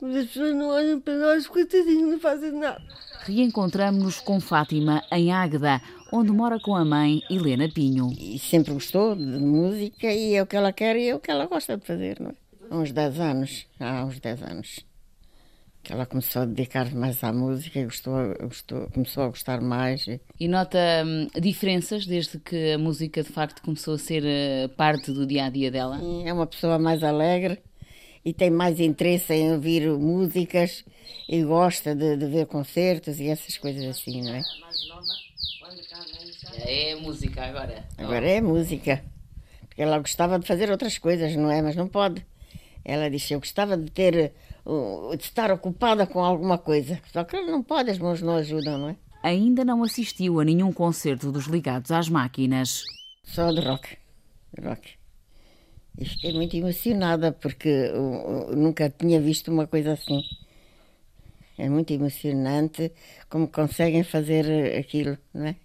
Mas 0.01 0.17
as 0.17 0.27
pessoas 0.27 0.55
não 0.55 0.69
olham 0.69 1.01
para 1.01 1.15
nós, 1.15 1.47
coitadinhos, 1.47 2.13
não 2.13 2.21
fazem 2.21 2.53
nada. 2.53 2.83
Reencontramos-nos 3.23 4.21
com 4.21 4.39
Fátima 4.39 5.03
em 5.11 5.33
Águeda, 5.33 5.81
onde 6.13 6.31
mora 6.33 6.59
com 6.61 6.75
a 6.75 6.85
mãe 6.85 7.23
Helena 7.31 7.69
Pinho. 7.69 8.13
e 8.19 8.39
sempre 8.39 8.73
gostou 8.73 9.15
de 9.15 9.23
música 9.23 10.13
e 10.13 10.35
é 10.35 10.43
o 10.43 10.47
que 10.47 10.57
ela 10.57 10.73
quer 10.73 10.97
e 10.97 11.09
é 11.09 11.15
o 11.15 11.21
que 11.21 11.31
ela 11.31 11.47
gosta 11.47 11.77
de 11.77 11.85
fazer, 11.85 12.21
não 12.21 12.31
é? 12.31 12.35
Há 12.71 12.77
uns 12.79 12.93
10 12.93 13.21
anos, 13.21 13.67
há 13.79 14.05
uns 14.05 14.19
10 14.19 14.43
anos, 14.43 14.87
que 15.83 15.93
ela 15.93 16.05
começou 16.05 16.43
a 16.43 16.45
dedicar 16.45 16.93
mais 16.93 17.23
à 17.23 17.33
música 17.33 17.79
e 17.79 17.85
gostou, 17.85 18.13
gostou, 18.41 18.89
começou 18.91 19.23
a 19.25 19.29
gostar 19.29 19.61
mais. 19.61 20.07
e- 20.39 20.49
nota 20.49 20.79
hum, 21.05 21.29
diferenças 21.41 22.07
desde 22.07 22.39
que 22.39 22.73
a 22.73 22.79
música 22.79 23.23
de 23.23 23.31
facto 23.31 23.63
começou 23.63 23.95
a 23.95 23.99
ser 23.99 24.25
eh, 24.25 24.69
parte 24.77 25.13
do 25.13 25.27
dia 25.27 25.45
a 25.45 25.51
dia 25.51 25.71
dela? 25.71 26.01
e 26.03 26.29
é 26.29 26.33
uma 26.33 26.47
pessoa 26.47 26.79
mais 26.79 27.05
alegre 27.05 27.61
e 28.25 28.33
tem 28.33 28.51
mais 28.51 28.81
interesse 28.81 29.33
em 29.33 29.53
ouvir 29.53 29.89
músicas 29.89 30.85
e 31.29 31.45
gosta 31.45 31.95
de, 31.95 32.17
de 32.17 32.27
ver 32.27 32.47
concertos 32.47 33.21
e 33.21 33.29
essas 33.29 33.57
coisas 33.57 33.85
assim, 33.85 34.23
não 34.23 34.35
é? 34.35 34.43
É 36.65 36.95
música 36.97 37.45
agora. 37.45 37.85
Agora 37.99 38.27
é 38.27 38.41
música. 38.41 39.03
Porque 39.61 39.83
ela 39.83 39.99
gostava 39.99 40.39
de 40.39 40.47
fazer 40.47 40.71
outras 40.71 40.99
coisas, 40.99 41.35
não 41.37 41.51
é? 41.51 41.61
Mas 41.61 41.77
não 41.77 41.89
pode. 41.89 42.25
Ela 42.85 43.11
disse, 43.11 43.35
eu 43.35 43.41
gostava 43.41 43.77
de 43.77 43.91
ter, 43.91 44.33
de 45.17 45.23
estar 45.23 45.51
ocupada 45.51 46.07
com 46.07 46.25
alguma 46.25 46.57
coisa. 46.57 47.01
Só 47.13 47.25
que 47.25 47.41
não 47.41 47.63
pode, 47.63 47.91
as 47.91 47.99
mãos 47.99 48.23
não 48.23 48.37
ajudam, 48.37 48.79
não 48.79 48.89
é? 48.91 48.97
Ainda 49.23 49.65
não 49.65 49.83
assistiu 49.83 50.39
a 50.39 50.45
nenhum 50.45 50.73
concerto 50.73 51.33
dos 51.33 51.47
ligados 51.47 51.91
às 51.91 52.09
máquinas. 52.09 52.85
Só 53.25 53.51
de 53.51 53.61
rock. 53.61 53.97
Rock. 54.63 54.95
E 55.99 56.05
fiquei 56.05 56.33
muito 56.33 56.57
emocionada 56.57 57.33
porque 57.33 57.91
uh, 57.93 58.55
nunca 58.55 58.89
tinha 58.89 59.21
visto 59.21 59.51
uma 59.51 59.67
coisa 59.67 59.93
assim. 59.93 60.23
É 61.59 61.69
muito 61.69 61.93
emocionante 61.93 62.93
como 63.29 63.49
conseguem 63.49 64.05
fazer 64.05 64.45
uh, 64.45 64.79
aquilo, 64.79 65.19
não 65.35 65.47
é? 65.47 65.57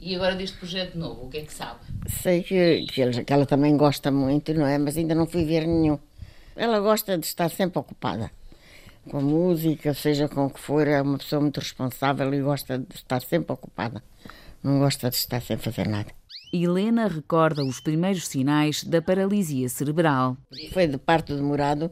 E 0.00 0.14
agora 0.14 0.34
deste 0.36 0.56
projeto 0.58 0.96
novo, 0.96 1.26
o 1.26 1.28
que 1.28 1.38
é 1.38 1.42
que 1.42 1.52
sabe? 1.52 1.80
Sei 2.22 2.42
que, 2.42 2.86
que, 2.86 3.00
eles- 3.00 3.24
que 3.24 3.32
ela 3.32 3.44
também 3.46 3.76
gosta 3.76 4.10
muito, 4.10 4.54
não 4.54 4.66
é? 4.66 4.78
Mas 4.78 4.96
ainda 4.96 5.14
não 5.14 5.26
fui 5.26 5.44
ver 5.44 5.66
nenhum. 5.66 5.98
Ela 6.56 6.78
gosta 6.80 7.18
de 7.18 7.26
estar 7.26 7.48
sempre 7.50 7.78
ocupada. 7.78 8.30
com 9.10 9.18
a 9.18 9.22
música, 9.22 9.94
seja 9.94 10.28
com 10.28 10.44
o 10.46 10.50
que 10.50 10.60
for, 10.60 10.86
é 10.86 11.00
uma 11.00 11.16
pessoa 11.16 11.40
muito 11.40 11.58
responsável 11.60 12.32
e 12.34 12.42
gosta 12.42 12.78
de 12.78 12.94
estar 12.94 13.22
sempre 13.22 13.52
ocupada. 13.54 14.02
Não 14.62 14.78
gosta 14.80 15.08
de 15.08 15.16
estar 15.16 15.40
sem 15.40 15.56
fazer 15.56 15.88
nada. 15.88 16.10
Helena 16.52 17.08
recorda 17.08 17.64
os 17.64 17.80
primeiros 17.80 18.26
sinais 18.28 18.84
da 18.84 19.00
paralisia 19.00 19.66
cerebral. 19.70 20.36
Foi 20.72 20.86
de 20.86 20.98
parto 20.98 21.34
demorado 21.34 21.90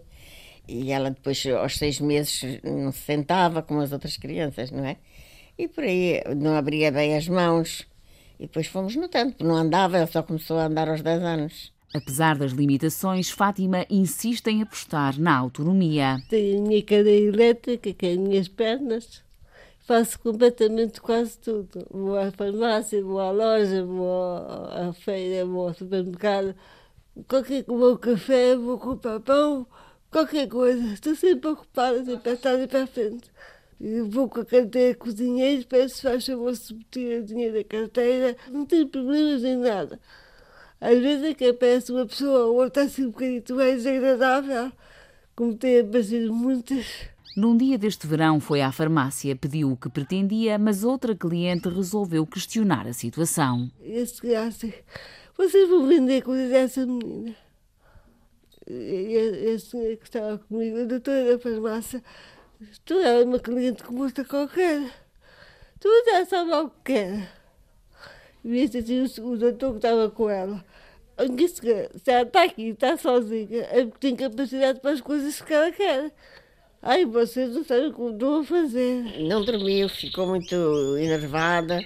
e 0.68 0.90
ela 0.92 1.10
depois, 1.10 1.44
aos 1.46 1.78
seis 1.78 2.00
meses, 2.00 2.60
não 2.62 2.92
se 2.92 2.98
sentava 3.00 3.62
como 3.62 3.80
as 3.80 3.92
outras 3.92 4.16
crianças, 4.18 4.70
não 4.70 4.84
é? 4.84 4.96
E 5.56 5.68
por 5.68 5.84
aí 5.84 6.22
não 6.36 6.54
abria 6.54 6.92
bem 6.92 7.16
as 7.16 7.26
mãos. 7.28 7.86
E 8.38 8.46
depois 8.46 8.66
fomos 8.66 8.94
notando, 8.96 9.34
não 9.40 9.54
andava, 9.54 9.96
ela 9.96 10.06
só 10.06 10.22
começou 10.22 10.58
a 10.58 10.66
andar 10.66 10.88
aos 10.88 11.02
10 11.02 11.22
anos. 11.22 11.72
Apesar 11.94 12.36
das 12.36 12.52
limitações, 12.52 13.30
Fátima 13.30 13.86
insiste 13.88 14.48
em 14.48 14.60
apostar 14.60 15.18
na 15.18 15.36
autonomia. 15.36 16.18
Tenho 16.28 16.58
a 16.58 16.68
minha 16.68 16.82
cadeira 16.82 17.34
elétrica, 17.34 17.92
que 17.92 18.06
é 18.06 18.12
as 18.12 18.18
minhas 18.18 18.48
pernas. 18.48 19.24
Faço 19.86 20.18
completamente 20.18 21.00
quase 21.00 21.38
tudo. 21.38 21.86
Vou 21.90 22.18
à 22.18 22.30
farmácia, 22.32 23.02
vou 23.02 23.20
à 23.20 23.30
loja, 23.30 23.84
vou 23.84 24.36
à 24.36 24.92
feira, 24.92 25.46
vou 25.46 25.68
ao 25.68 25.74
supermercado. 25.74 26.54
Qualquer 27.28 27.64
vou 27.66 27.90
ao 27.90 27.98
café, 27.98 28.56
vou 28.56 28.78
comprar 28.78 29.20
pão, 29.20 29.66
qualquer 30.10 30.48
coisa. 30.48 30.92
Estou 30.92 31.14
sempre 31.14 31.48
ocupada, 31.48 32.04
sempre 32.04 32.30
a 32.30 32.34
estar 32.34 32.68
para 32.68 32.82
a 32.82 32.86
frente. 32.86 33.30
Vou 34.08 34.28
com 34.28 34.40
a 34.40 34.44
carteira 34.44 34.94
cozinheiro, 34.94 35.66
peço 35.66 36.02
faz 36.02 36.24
favor 36.24 36.56
se 36.56 36.72
o 36.72 37.22
dinheiro 37.22 37.54
da 37.54 37.64
carteira. 37.64 38.36
Não 38.50 38.64
tenho 38.64 38.88
problemas 38.88 39.44
em 39.44 39.56
nada. 39.56 40.00
Às 40.80 40.98
vezes 40.98 41.24
é 41.24 41.34
que 41.34 41.46
aparece 41.46 41.92
uma 41.92 42.06
pessoa 42.06 42.46
ou 42.46 42.56
outra 42.56 42.84
assim 42.84 43.04
um 43.04 43.10
bocadinho 43.10 43.42
mais 43.50 43.82
desagradável, 43.82 44.72
como 45.34 45.54
tem 45.56 45.80
aparecido 45.80 46.32
muitas. 46.32 46.86
Num 47.36 47.56
dia 47.56 47.76
deste 47.76 48.06
verão 48.06 48.40
foi 48.40 48.62
à 48.62 48.72
farmácia, 48.72 49.36
pediu 49.36 49.72
o 49.72 49.76
que 49.76 49.90
pretendia, 49.90 50.58
mas 50.58 50.84
outra 50.84 51.14
cliente 51.14 51.68
resolveu 51.68 52.26
questionar 52.26 52.86
a 52.86 52.94
situação. 52.94 53.70
Esse 53.82 54.22
graça, 54.22 54.72
vocês 55.36 55.68
vão 55.68 55.86
vender 55.86 56.22
coisas 56.22 56.50
dessa 56.50 56.86
menina? 56.86 57.34
E 58.68 59.54
a, 59.54 59.58
senhora 59.58 59.96
que 59.96 60.04
estava 60.04 60.38
comigo, 60.38 60.80
a 60.80 60.84
doutora 60.84 61.32
da 61.32 61.38
farmácia, 61.38 62.02
tu 62.84 62.94
é 62.94 63.22
uma 63.24 63.38
cliente 63.38 63.82
como 63.82 64.02
outra 64.04 64.24
qualquer. 64.24 64.90
Tu 65.80 65.88
já 66.06 66.24
sabe 66.24 66.52
o 66.52 66.70
que 66.70 66.92
quer 66.92 67.36
viste 68.46 68.78
assim 68.78 69.02
o, 69.22 69.36
doutor 69.36 69.72
que 69.72 69.78
estava 69.78 70.08
com 70.08 70.30
ela. 70.30 70.64
Disse 71.34 71.60
que 71.60 71.88
se 71.98 72.10
ela 72.10 72.22
está 72.22 72.44
aqui, 72.44 72.68
está 72.68 72.96
sozinha, 72.96 73.66
é 73.70 73.84
porque 73.84 73.98
tem 73.98 74.14
capacidade 74.16 74.80
para 74.80 74.92
as 74.92 75.00
coisas 75.00 75.40
que 75.40 75.52
ela 75.52 75.72
quer. 75.72 76.12
Ai, 76.82 77.04
vocês 77.04 77.54
não 77.54 77.64
sabem 77.64 77.90
como 77.90 78.12
estão 78.12 78.40
a 78.40 78.44
fazer. 78.44 79.20
Não 79.22 79.44
dormiu, 79.44 79.88
ficou 79.88 80.26
muito 80.26 80.54
enervada 80.98 81.82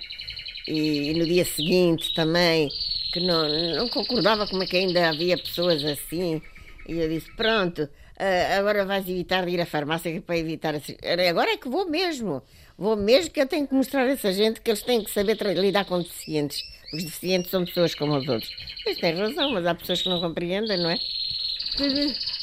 e, 0.69 1.11
e, 1.11 1.15
no 1.15 1.25
dia 1.25 1.45
seguinte 1.45 2.13
também, 2.13 2.69
que 3.13 3.21
não, 3.21 3.49
não 3.77 3.89
concordava 3.89 4.47
como 4.47 4.63
é 4.63 4.67
que 4.67 4.77
ainda 4.77 5.09
havia 5.09 5.39
pessoas 5.39 5.83
assim. 5.85 6.43
E 6.89 6.99
eu 6.99 7.09
disse, 7.09 7.31
pronto, 7.37 7.89
uh, 8.21 8.59
agora 8.59 8.85
vais 8.85 9.09
evitar 9.09 9.45
de 9.45 9.53
ir 9.53 9.61
à 9.61 9.67
farmácia 9.67 10.21
para 10.21 10.37
evitar... 10.37 10.75
Agora 11.29 11.53
é 11.53 11.57
que 11.57 11.69
vou 11.69 11.89
mesmo. 11.89 12.43
Vou 12.77 12.97
mesmo 12.97 13.31
que 13.31 13.41
eu 13.41 13.47
tenho 13.47 13.67
que 13.67 13.75
mostrar 13.75 14.03
a 14.03 14.11
essa 14.11 14.33
gente 14.33 14.61
que 14.61 14.71
eles 14.71 14.83
têm 14.83 15.03
que 15.03 15.11
saber 15.11 15.37
lidar 15.57 15.85
com 15.85 16.01
deficientes. 16.01 16.63
Os 16.93 17.05
deficientes 17.05 17.51
são 17.51 17.65
pessoas 17.65 17.95
como 17.95 18.17
os 18.17 18.29
outros. 18.29 18.51
Mas 18.85 18.99
tem 18.99 19.15
razão, 19.15 19.53
mas 19.53 19.67
há 19.67 19.75
pessoas 19.75 20.03
que 20.03 20.09
não 20.09 20.21
compreendem, 20.21 20.79
não 20.79 20.91
é? 20.91 20.99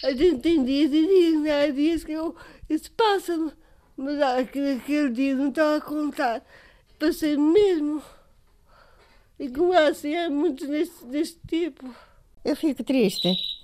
A 0.03 0.11
gente 0.11 0.39
tem 0.39 0.63
dias 0.63 0.91
e 0.91 1.07
dias, 1.07 1.41
né? 1.41 1.63
há 1.63 1.71
dias 1.71 2.03
que 2.03 2.11
eu, 2.11 2.35
isso 2.69 2.91
passa-me. 2.91 3.51
Mas 3.95 4.21
aquele 4.21 5.09
dia 5.11 5.35
não 5.35 5.49
estava 5.49 5.77
a 5.77 5.81
contar. 5.81 6.45
Passei 6.99 7.35
mesmo. 7.35 8.01
E 9.39 9.49
como 9.49 9.73
é 9.73 9.87
assim, 9.87 10.15
há 10.15 10.29
muitos 10.29 10.67
deste, 10.67 11.05
deste 11.05 11.39
tipo. 11.47 11.93
Eu 12.45 12.55
fico 12.55 12.83
triste. 12.83 13.56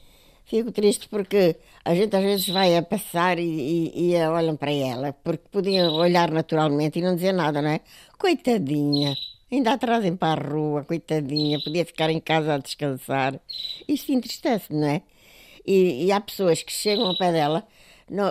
Fico 0.46 0.72
triste 0.72 1.08
porque 1.10 1.58
a 1.84 1.96
gente 1.96 2.16
às 2.16 2.24
vezes 2.24 2.50
vai 2.50 2.76
a 2.78 2.84
passar 2.84 3.40
e, 3.40 3.44
e, 3.44 4.14
e 4.14 4.28
olham 4.28 4.56
para 4.56 4.72
ela, 4.72 5.14
porque 5.14 5.48
podiam 5.52 5.94
olhar 5.94 6.32
naturalmente 6.32 7.00
e 7.00 7.02
não 7.02 7.16
dizer 7.16 7.34
nada, 7.34 7.62
não 7.62 7.70
é? 7.70 7.80
Coitadinha, 8.18 9.16
ainda 9.52 9.74
a 9.74 9.78
trazem 9.78 10.16
para 10.16 10.42
a 10.42 10.48
rua, 10.48 10.84
coitadinha, 10.84 11.60
podia 11.62 11.86
ficar 11.86 12.10
em 12.10 12.20
casa 12.20 12.56
a 12.56 12.58
descansar. 12.58 13.40
Isto 13.88 14.12
entristece, 14.12 14.74
não 14.74 14.88
é? 14.88 15.02
E, 15.66 16.06
e 16.06 16.12
há 16.12 16.20
pessoas 16.20 16.62
que 16.62 16.72
chegam 16.74 17.08
ao 17.08 17.18
pé 17.18 17.32
dela, 17.32 17.66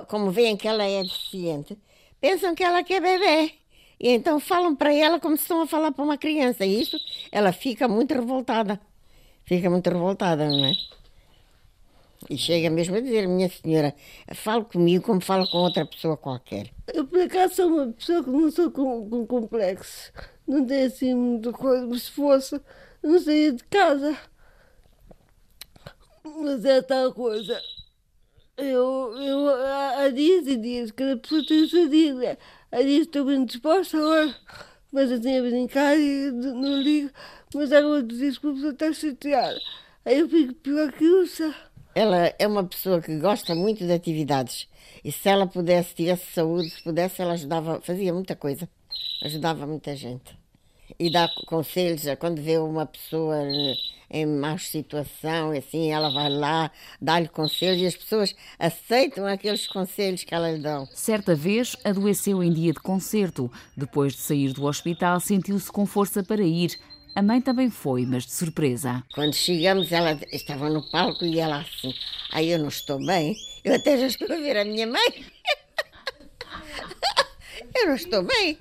como 0.09 0.31
veem 0.31 0.57
que 0.57 0.68
ela 0.68 0.85
é 0.85 1.03
deficiente, 1.03 1.79
pensam 2.20 2.55
que 2.55 2.62
ela 2.62 2.85
quer 2.85 3.01
bebê. 3.01 3.55
E 3.98 4.09
então 4.11 4.40
falam 4.40 4.75
para 4.75 4.92
ela 4.92 5.20
como 5.20 5.37
se 5.37 5.42
estão 5.44 5.62
a 5.62 5.66
falar 5.66 5.92
para 5.92 6.05
uma 6.05 6.18
criança. 6.18 6.64
E 6.66 6.81
isso, 6.81 6.98
ela 7.31 7.53
fica 7.53 7.88
muito 7.88 8.12
revoltada. 8.14 8.81
Fica 9.44 9.70
muito 9.70 9.88
revoltada, 9.88 10.48
não 10.48 10.64
é? 10.66 10.72
E 12.31 12.39
chega 12.39 12.71
mesmo 12.71 12.97
a 12.97 13.01
dizer, 13.01 13.27
minha 13.27 13.49
senhora, 13.49 13.95
fale 14.35 14.65
comigo 14.65 15.05
como 15.05 15.21
fala 15.21 15.47
com 15.47 15.59
outra 15.59 15.85
pessoa 15.85 16.17
qualquer. 16.17 16.71
Eu, 16.93 17.07
por 17.07 17.21
acaso, 17.21 17.55
sou 17.55 17.69
uma 17.69 17.93
pessoa 17.93 18.23
que 18.23 18.31
não 18.31 18.51
sou 18.51 18.71
com, 18.71 19.09
com 19.09 19.27
complexo. 19.27 20.13
Não 20.47 20.65
tenho 20.65 20.87
assim 20.87 21.15
muita 21.15 21.53
coisa, 21.53 21.99
se 21.99 22.11
fosse, 22.11 22.61
não 23.03 23.19
saía 23.19 23.53
de 23.53 23.65
casa. 23.65 24.17
Mas 26.25 26.65
é 26.65 26.81
tal 26.83 27.13
coisa. 27.13 27.61
Eu, 28.57 29.15
eu 29.19 29.49
há, 29.49 30.03
há 30.03 30.09
dias 30.11 30.47
e 30.47 30.57
dias, 30.57 30.91
cada 30.93 31.17
pessoa 31.17 31.45
tem 31.47 31.63
o 31.63 31.69
seu 31.69 31.89
dia. 31.89 32.15
Né? 32.15 32.37
Há 32.71 32.83
dias 32.83 33.07
estou 33.07 33.25
bem 33.25 33.45
disposta, 33.45 33.97
agora, 33.99 34.35
mas 34.93 35.11
assim 35.11 35.39
a 35.39 35.43
brincar 35.43 35.97
e 35.99 36.31
não 36.31 36.81
ligo. 36.81 37.11
Mas 37.55 37.73
há 37.73 37.81
outros 37.81 38.19
dias 38.19 38.39
que 38.39 38.47
a 38.47 38.53
pessoa 38.53 38.73
está 38.73 38.93
chateada. 38.93 39.61
Aí 40.05 40.19
eu 40.19 40.29
fico 40.29 40.55
pior 40.55 40.93
que 40.93 41.05
o 41.05 41.27
ela 41.94 42.33
é 42.38 42.46
uma 42.46 42.64
pessoa 42.64 43.00
que 43.00 43.16
gosta 43.18 43.55
muito 43.55 43.85
de 43.85 43.92
atividades 43.92 44.68
e 45.05 45.11
se 45.11 45.28
ela 45.28 45.46
pudesse, 45.46 45.94
tivesse 45.94 46.33
saúde, 46.33 46.70
se 46.70 46.83
pudesse, 46.83 47.20
ela 47.20 47.33
ajudava, 47.33 47.81
fazia 47.81 48.12
muita 48.12 48.37
coisa, 48.37 48.68
ajudava 49.24 49.66
muita 49.66 49.94
gente. 49.96 50.37
E 50.98 51.11
dá 51.11 51.28
conselhos, 51.46 52.02
quando 52.18 52.40
vê 52.42 52.59
uma 52.59 52.85
pessoa 52.85 53.37
em 54.11 54.26
má 54.26 54.59
situação, 54.59 55.50
assim, 55.52 55.90
ela 55.90 56.11
vai 56.11 56.28
lá, 56.28 56.70
dá-lhe 57.00 57.28
conselhos 57.28 57.81
e 57.81 57.87
as 57.87 57.96
pessoas 57.96 58.35
aceitam 58.59 59.26
aqueles 59.26 59.66
conselhos 59.66 60.22
que 60.22 60.35
ela 60.35 60.52
lhe 60.52 60.59
dá. 60.59 60.85
Certa 60.92 61.35
vez 61.35 61.74
adoeceu 61.83 62.42
em 62.42 62.52
dia 62.52 62.74
de 62.74 62.81
concerto. 62.81 63.50
Depois 63.74 64.12
de 64.12 64.20
sair 64.20 64.52
do 64.52 64.64
hospital, 64.64 65.18
sentiu-se 65.18 65.72
com 65.72 65.87
força 65.87 66.22
para 66.22 66.42
ir, 66.42 66.78
a 67.14 67.22
mãe 67.22 67.40
também 67.40 67.68
foi, 67.68 68.07
mas 68.07 68.25
de 68.25 68.33
surpresa. 68.33 69.03
Quando 69.14 69.35
chegamos, 69.35 69.92
ela 69.92 70.18
estava 70.33 70.70
no 70.70 70.83
palco 70.90 71.25
e 71.25 71.38
ela 71.38 71.61
assim, 71.61 71.92
aí 72.33 72.51
eu 72.51 72.59
não 72.59 72.68
estou 72.68 73.05
bem, 73.05 73.37
eu 73.64 73.75
até 73.75 73.98
já 73.98 74.07
estou 74.07 74.33
a 74.33 74.37
ver 74.37 74.57
a 74.57 74.64
minha 74.64 74.87
mãe. 74.87 75.12
eu 77.77 77.87
não 77.87 77.94
estou 77.94 78.22
bem, 78.22 78.59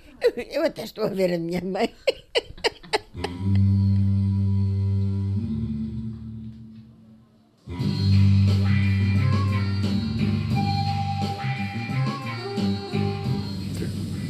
eu 0.51 0.63
até 0.63 0.83
estou 0.83 1.05
a 1.05 1.09
ver 1.09 1.33
a 1.33 1.39
minha 1.39 1.61
mãe. 1.61 1.93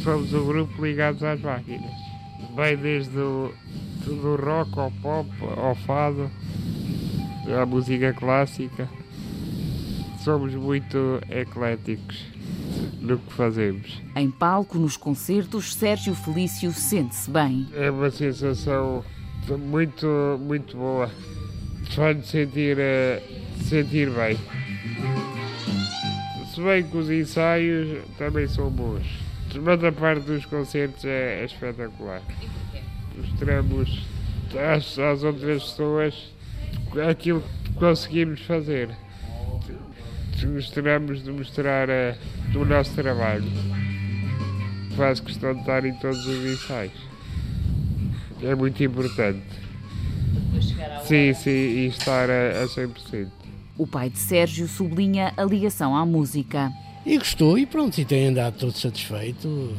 Somos 0.04 0.34
o 0.34 0.46
grupo 0.46 0.84
ligados 0.84 1.24
às 1.24 1.40
máquinas. 1.42 1.92
Vai 2.56 2.76
desde 2.76 3.18
o 3.18 3.54
do 4.16 4.36
rock 4.36 4.78
ao 4.80 4.92
pop, 4.92 5.30
ao 5.58 5.76
fado, 5.76 6.30
à 7.62 7.66
música 7.66 8.14
clássica. 8.14 8.88
Somos 10.24 10.54
muito 10.54 11.20
ecléticos 11.30 12.26
no 13.00 13.18
que 13.18 13.34
fazemos. 13.34 14.02
Em 14.16 14.30
palco, 14.30 14.78
nos 14.78 14.96
concertos, 14.96 15.74
Sérgio 15.74 16.14
Felício 16.14 16.72
sente-se 16.72 17.30
bem. 17.30 17.68
É 17.74 17.90
uma 17.90 18.12
sensação 18.12 19.04
muito, 19.60 20.06
muito 20.40 20.78
boa. 20.78 21.10
Faz-me 21.96 22.24
sentir, 22.24 22.78
uh, 22.78 23.64
sentir 23.64 24.10
bem. 24.12 24.38
Se 26.54 26.62
bem 26.62 26.84
que 26.84 26.98
os 26.98 27.10
ensaios 27.10 28.04
também 28.18 28.48
são 28.48 28.70
bons. 28.70 29.06
Mas 29.62 29.84
a 29.84 29.92
parte 29.92 30.22
dos 30.22 30.46
concertos 30.46 31.04
é, 31.04 31.42
é 31.42 31.46
espetacular 31.46 32.22
mostramos 33.18 34.02
às, 34.76 34.98
às 35.00 35.24
outras 35.24 35.64
pessoas 35.64 36.32
aquilo 37.10 37.44
que 37.64 37.74
conseguimos 37.74 38.42
fazer. 38.42 38.90
Gostamos 40.54 41.24
de 41.24 41.32
mostrar 41.32 41.88
uh, 41.88 42.60
o 42.60 42.66
nosso 42.66 42.94
trabalho. 42.96 43.46
Faço 44.96 45.24
questão 45.24 45.54
de 45.54 45.60
estar 45.60 45.86
em 45.86 45.94
todos 45.96 46.26
os 46.26 46.46
ensaios. 46.46 47.12
É 48.42 48.56
muito 48.56 48.84
importante. 48.84 49.46
Sim, 51.06 51.34
sim, 51.34 51.50
e 51.50 51.88
estar 51.88 52.30
a, 52.30 52.64
a 52.64 52.68
100%. 52.68 53.28
O 53.78 53.86
pai 53.86 54.10
de 54.10 54.18
Sérgio 54.18 54.68
sublinha 54.68 55.34
a 55.38 55.44
ligação 55.44 55.96
à 55.96 56.06
música. 56.06 56.72
E 57.06 57.18
gostou 57.18 57.58
e 57.58 57.66
pronto, 57.66 58.00
e 58.00 58.06
tem 58.06 58.28
andado 58.28 58.58
todo 58.58 58.74
satisfeito. 58.74 59.76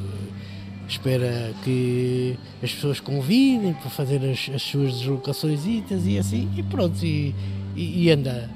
Espera 0.92 1.55
que 1.64 2.37
as 2.62 2.70
pessoas 2.70 3.00
convidem 3.00 3.72
para 3.72 3.88
fazer 3.88 4.18
as, 4.31 4.50
as 4.55 4.61
suas 4.61 4.98
deslocações 4.98 5.64
e 5.64 6.18
assim, 6.18 6.50
e 6.55 6.62
pronto, 6.62 7.02
e, 7.02 7.35
e, 7.74 8.05
e 8.05 8.11
anda, 8.11 8.50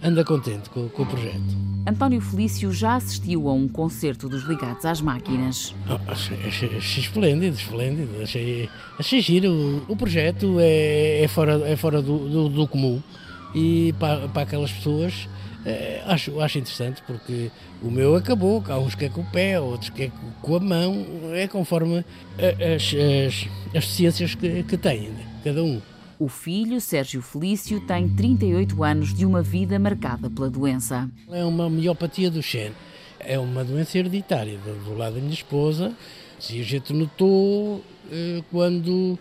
anda 0.00 0.24
contente 0.24 0.70
com, 0.70 0.88
com, 0.88 1.02
o 1.02 1.06
projeto. 1.06 1.58
António 1.84 2.20
Felício 2.20 2.72
já 2.72 2.94
assistiu 2.94 3.48
a 3.48 3.52
um 3.52 3.66
concerto 3.66 4.28
dos 4.28 4.44
Ligados 4.44 4.84
às 4.84 5.00
Máquinas. 5.00 5.74
Oh, 5.88 5.98
achei, 6.12 6.38
achei, 6.46 6.76
achei, 6.76 7.02
esplêndido, 7.02 7.56
esplêndido. 7.56 8.22
Achei, 8.22 8.68
achei 8.96 9.20
giro. 9.20 9.50
O, 9.88 9.92
o 9.92 9.96
projeto 9.96 10.58
é, 10.60 11.24
é, 11.24 11.26
fora, 11.26 11.54
é 11.68 11.74
fora 11.74 12.00
do, 12.00 12.28
do, 12.28 12.48
do 12.50 12.68
comum 12.68 13.02
e 13.52 13.92
para, 13.98 14.28
para 14.28 14.42
aquelas 14.42 14.70
pessoas 14.70 15.28
é, 15.64 16.02
acho, 16.06 16.40
acho 16.40 16.58
interessante 16.58 17.02
porque 17.06 17.50
o 17.82 17.90
meu 17.90 18.14
acabou, 18.14 18.62
há 18.68 18.78
uns 18.78 18.94
que 18.94 19.06
é 19.06 19.08
com 19.08 19.22
o 19.22 19.26
pé, 19.26 19.58
outros 19.58 19.90
que 19.90 20.04
é 20.04 20.12
com 20.42 20.56
a 20.56 20.60
mão, 20.60 21.06
é 21.32 21.46
conforme 21.48 22.04
as, 22.38 22.94
as, 22.94 23.48
as 23.76 23.88
ciências 23.88 24.34
que, 24.34 24.62
que 24.62 24.76
têm, 24.76 25.10
né? 25.10 25.26
cada 25.42 25.62
um. 25.62 25.80
O 26.18 26.28
filho, 26.28 26.80
Sérgio 26.82 27.22
Felício, 27.22 27.80
tem 27.80 28.06
38 28.06 28.84
anos 28.84 29.14
de 29.14 29.24
uma 29.24 29.42
vida 29.42 29.78
marcada 29.78 30.28
pela 30.28 30.50
doença. 30.50 31.08
É 31.30 31.42
uma 31.44 31.70
miopatia 31.70 32.30
do 32.30 32.42
Shen. 32.42 32.72
É 33.18 33.38
uma 33.38 33.64
doença 33.64 33.96
hereditária 33.98 34.58
do 34.58 34.94
lado 34.94 35.14
da 35.14 35.20
minha 35.20 35.32
esposa. 35.32 35.94
Se 36.38 36.60
a 36.60 36.62
gente 36.62 36.92
notou 36.92 37.82
eh, 38.12 38.42
quando 38.50 39.18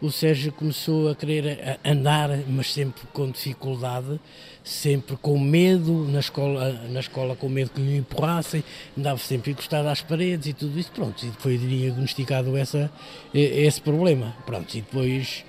o 0.00 0.10
Sérgio 0.10 0.50
começou 0.50 1.10
a 1.10 1.14
querer 1.14 1.78
andar, 1.84 2.30
mas 2.48 2.72
sempre 2.72 3.02
com 3.12 3.30
dificuldade, 3.30 4.18
sempre 4.62 5.16
com 5.16 5.38
medo, 5.38 6.06
na 6.08 6.20
escola, 6.20 6.72
na 6.90 7.00
escola 7.00 7.34
com 7.34 7.48
medo 7.48 7.70
que 7.70 7.80
lhe 7.80 7.96
empurrassem, 7.96 8.62
andava 8.96 9.18
sempre 9.18 9.52
encostado 9.52 9.88
às 9.88 10.00
paredes 10.02 10.48
e 10.48 10.52
tudo 10.52 10.78
isso, 10.78 10.92
pronto, 10.92 11.24
e 11.24 11.30
foi 11.38 11.56
diagnosticado 11.56 12.56
essa, 12.56 12.90
esse 13.32 13.80
problema, 13.80 14.34
pronto, 14.46 14.72
e 14.74 14.80
depois 14.80 15.44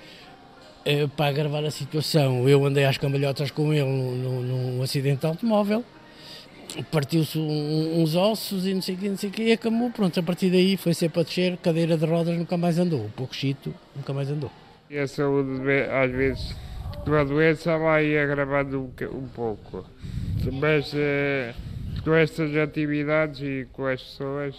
eh, 0.84 1.06
para 1.16 1.26
agravar 1.26 1.64
a 1.64 1.70
situação, 1.70 2.48
eu 2.48 2.64
andei 2.64 2.84
às 2.84 2.98
cambalhotas 2.98 3.50
com 3.50 3.72
ele 3.72 3.84
num, 3.84 4.42
num 4.42 4.82
acidente 4.82 5.20
de 5.20 5.26
automóvel, 5.26 5.84
partiu-se 6.90 7.38
uns 7.38 8.14
ossos 8.14 8.66
e 8.66 8.72
não 8.72 8.80
sei 8.80 8.94
o 8.94 8.98
que, 8.98 9.08
não 9.08 9.16
sei 9.16 9.28
o 9.28 9.32
que, 9.32 9.42
e 9.42 9.52
acabou, 9.52 9.90
pronto, 9.90 10.18
a 10.18 10.22
partir 10.22 10.50
daí 10.50 10.76
foi 10.76 10.94
sempre 10.94 11.20
a 11.20 11.22
descer, 11.22 11.56
cadeira 11.58 11.96
de 11.96 12.06
rodas 12.06 12.36
nunca 12.36 12.56
mais 12.56 12.78
andou, 12.78 13.04
o 13.04 13.10
pouco 13.10 13.34
chito 13.34 13.74
nunca 13.94 14.12
mais 14.12 14.30
andou. 14.30 14.50
E 14.88 14.98
a 14.98 15.06
saúde, 15.06 15.60
às 15.90 16.10
vezes, 16.10 16.56
com 17.04 17.14
a 17.14 17.24
doença 17.24 17.76
vai 17.78 18.16
agravando 18.18 18.80
um, 18.80 19.16
um 19.16 19.28
pouco, 19.28 19.84
mas 20.52 20.92
eh, 20.94 21.54
com 22.04 22.14
estas 22.14 22.56
atividades 22.56 23.40
e 23.40 23.66
com 23.72 23.86
as 23.86 24.02
pessoas, 24.02 24.56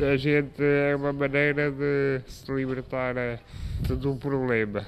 a 0.00 0.16
gente 0.16 0.62
é 0.62 0.94
uma 0.96 1.12
maneira 1.12 1.70
de 1.70 2.20
se 2.26 2.52
libertar 2.52 3.16
eh, 3.16 3.38
de 3.82 4.08
um 4.08 4.16
problema. 4.16 4.86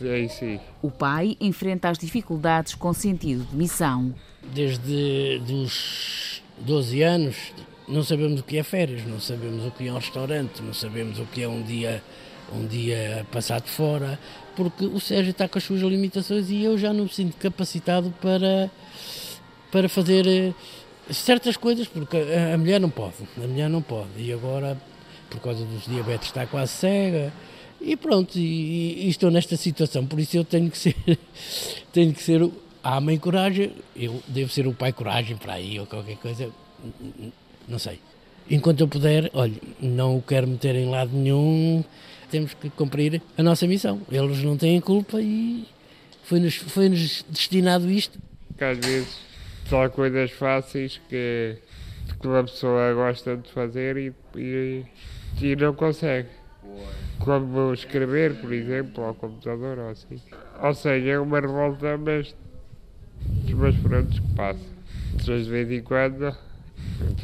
É 0.00 0.28
si. 0.28 0.60
O 0.80 0.92
pai 0.92 1.36
enfrenta 1.40 1.88
as 1.88 1.98
dificuldades 1.98 2.74
com 2.74 2.92
sentido 2.92 3.44
de 3.44 3.56
missão 3.56 4.14
desde 4.54 5.40
os 5.52 6.42
12 6.58 7.02
anos 7.02 7.52
não 7.86 8.02
sabemos 8.02 8.40
o 8.40 8.44
que 8.44 8.58
é 8.58 8.62
férias, 8.62 9.04
não 9.06 9.18
sabemos 9.18 9.64
o 9.64 9.70
que 9.70 9.88
é 9.88 9.92
um 9.92 9.96
restaurante, 9.96 10.62
não 10.62 10.74
sabemos 10.74 11.18
o 11.18 11.24
que 11.24 11.42
é 11.42 11.48
um 11.48 11.62
dia 11.62 12.02
um 12.50 12.66
dia 12.66 13.26
passado 13.30 13.66
fora, 13.66 14.18
porque 14.58 14.86
o 14.86 14.98
Sérgio 14.98 15.30
está 15.30 15.46
com 15.46 15.56
as 15.56 15.62
suas 15.62 15.80
limitações 15.82 16.50
e 16.50 16.64
eu 16.64 16.76
já 16.76 16.92
não 16.92 17.04
me 17.04 17.12
sinto 17.12 17.36
capacitado 17.36 18.12
para 18.20 18.68
para 19.70 19.88
fazer 19.88 20.26
eh, 20.26 20.52
certas 21.12 21.56
coisas, 21.56 21.86
porque 21.86 22.16
a, 22.16 22.58
mulher 22.58 22.80
não 22.80 22.90
pode, 22.90 23.14
a 23.36 23.46
mulher 23.46 23.70
não 23.70 23.82
pode, 23.82 24.08
e 24.16 24.32
agora 24.32 24.76
por 25.30 25.38
causa 25.40 25.64
dos 25.64 25.84
diabetes 25.84 26.28
está 26.28 26.44
quase 26.44 26.72
cega, 26.72 27.32
e 27.80 27.94
pronto, 27.94 28.36
e, 28.36 29.04
e, 29.04 29.08
estou 29.08 29.30
nesta 29.30 29.56
situação, 29.56 30.04
por 30.06 30.18
isso 30.18 30.36
eu 30.36 30.44
tenho 30.44 30.70
que 30.70 30.78
ser, 30.78 30.96
tenho 31.92 32.12
que 32.12 32.22
ser 32.22 32.50
a 32.82 33.00
mãe 33.00 33.16
coragem, 33.16 33.70
eu 33.94 34.20
devo 34.26 34.50
ser 34.50 34.66
o 34.66 34.72
pai 34.72 34.92
coragem 34.92 35.36
para 35.36 35.52
aí 35.52 35.78
ou 35.78 35.86
qualquer 35.86 36.16
coisa, 36.16 36.50
não 37.68 37.78
sei. 37.78 38.00
Enquanto 38.50 38.80
eu 38.80 38.88
puder, 38.88 39.30
olha, 39.34 39.60
não 39.78 40.16
o 40.16 40.22
quero 40.22 40.48
meter 40.48 40.74
em 40.74 40.88
lado 40.88 41.10
nenhum, 41.12 41.84
temos 42.28 42.54
que 42.54 42.70
cumprir 42.70 43.22
a 43.36 43.42
nossa 43.42 43.66
missão. 43.66 44.00
Eles 44.10 44.42
não 44.42 44.56
têm 44.56 44.80
culpa 44.80 45.20
e 45.20 45.66
foi-nos 46.22 46.56
foi 46.56 46.88
-nos 46.88 47.24
destinado 47.28 47.90
isto. 47.90 48.18
Que 48.56 48.64
às 48.64 48.78
vezes 48.78 49.18
só 49.68 49.88
coisas 49.88 50.30
fáceis 50.30 51.00
que, 51.08 51.56
que 52.20 52.26
uma 52.26 52.42
pessoa 52.44 52.92
gosta 52.94 53.36
de 53.36 53.50
fazer 53.50 53.96
e, 53.96 54.12
e, 54.36 54.84
e 55.40 55.56
não 55.56 55.74
consegue. 55.74 56.28
Como 57.18 57.72
escrever, 57.72 58.34
por 58.40 58.52
exemplo, 58.52 59.04
ao 59.04 59.14
computador 59.14 59.78
ou 59.78 59.90
assim. 59.90 60.20
Ou 60.62 60.74
seja, 60.74 61.10
é 61.10 61.18
uma 61.18 61.40
revolta, 61.40 61.96
mas 61.96 62.34
mas 63.54 63.76
pronto, 63.76 64.10
que 64.10 64.34
passa. 64.34 64.78
De 65.14 65.42
vez 65.50 65.70
em 65.70 65.82
quando 65.82 66.36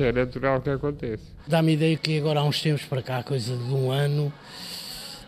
é 0.01 0.13
natural 0.13 0.61
que 0.61 0.71
aconteça. 0.71 1.25
Dá-me 1.47 1.75
ideia 1.75 1.97
que 1.97 2.19
agora 2.19 2.41
há 2.41 2.45
uns 2.45 2.61
tempos 2.61 2.85
para 2.85 3.03
cá, 3.03 3.23
coisa 3.23 3.57
de 3.57 3.73
um 3.73 3.91
ano, 3.91 4.33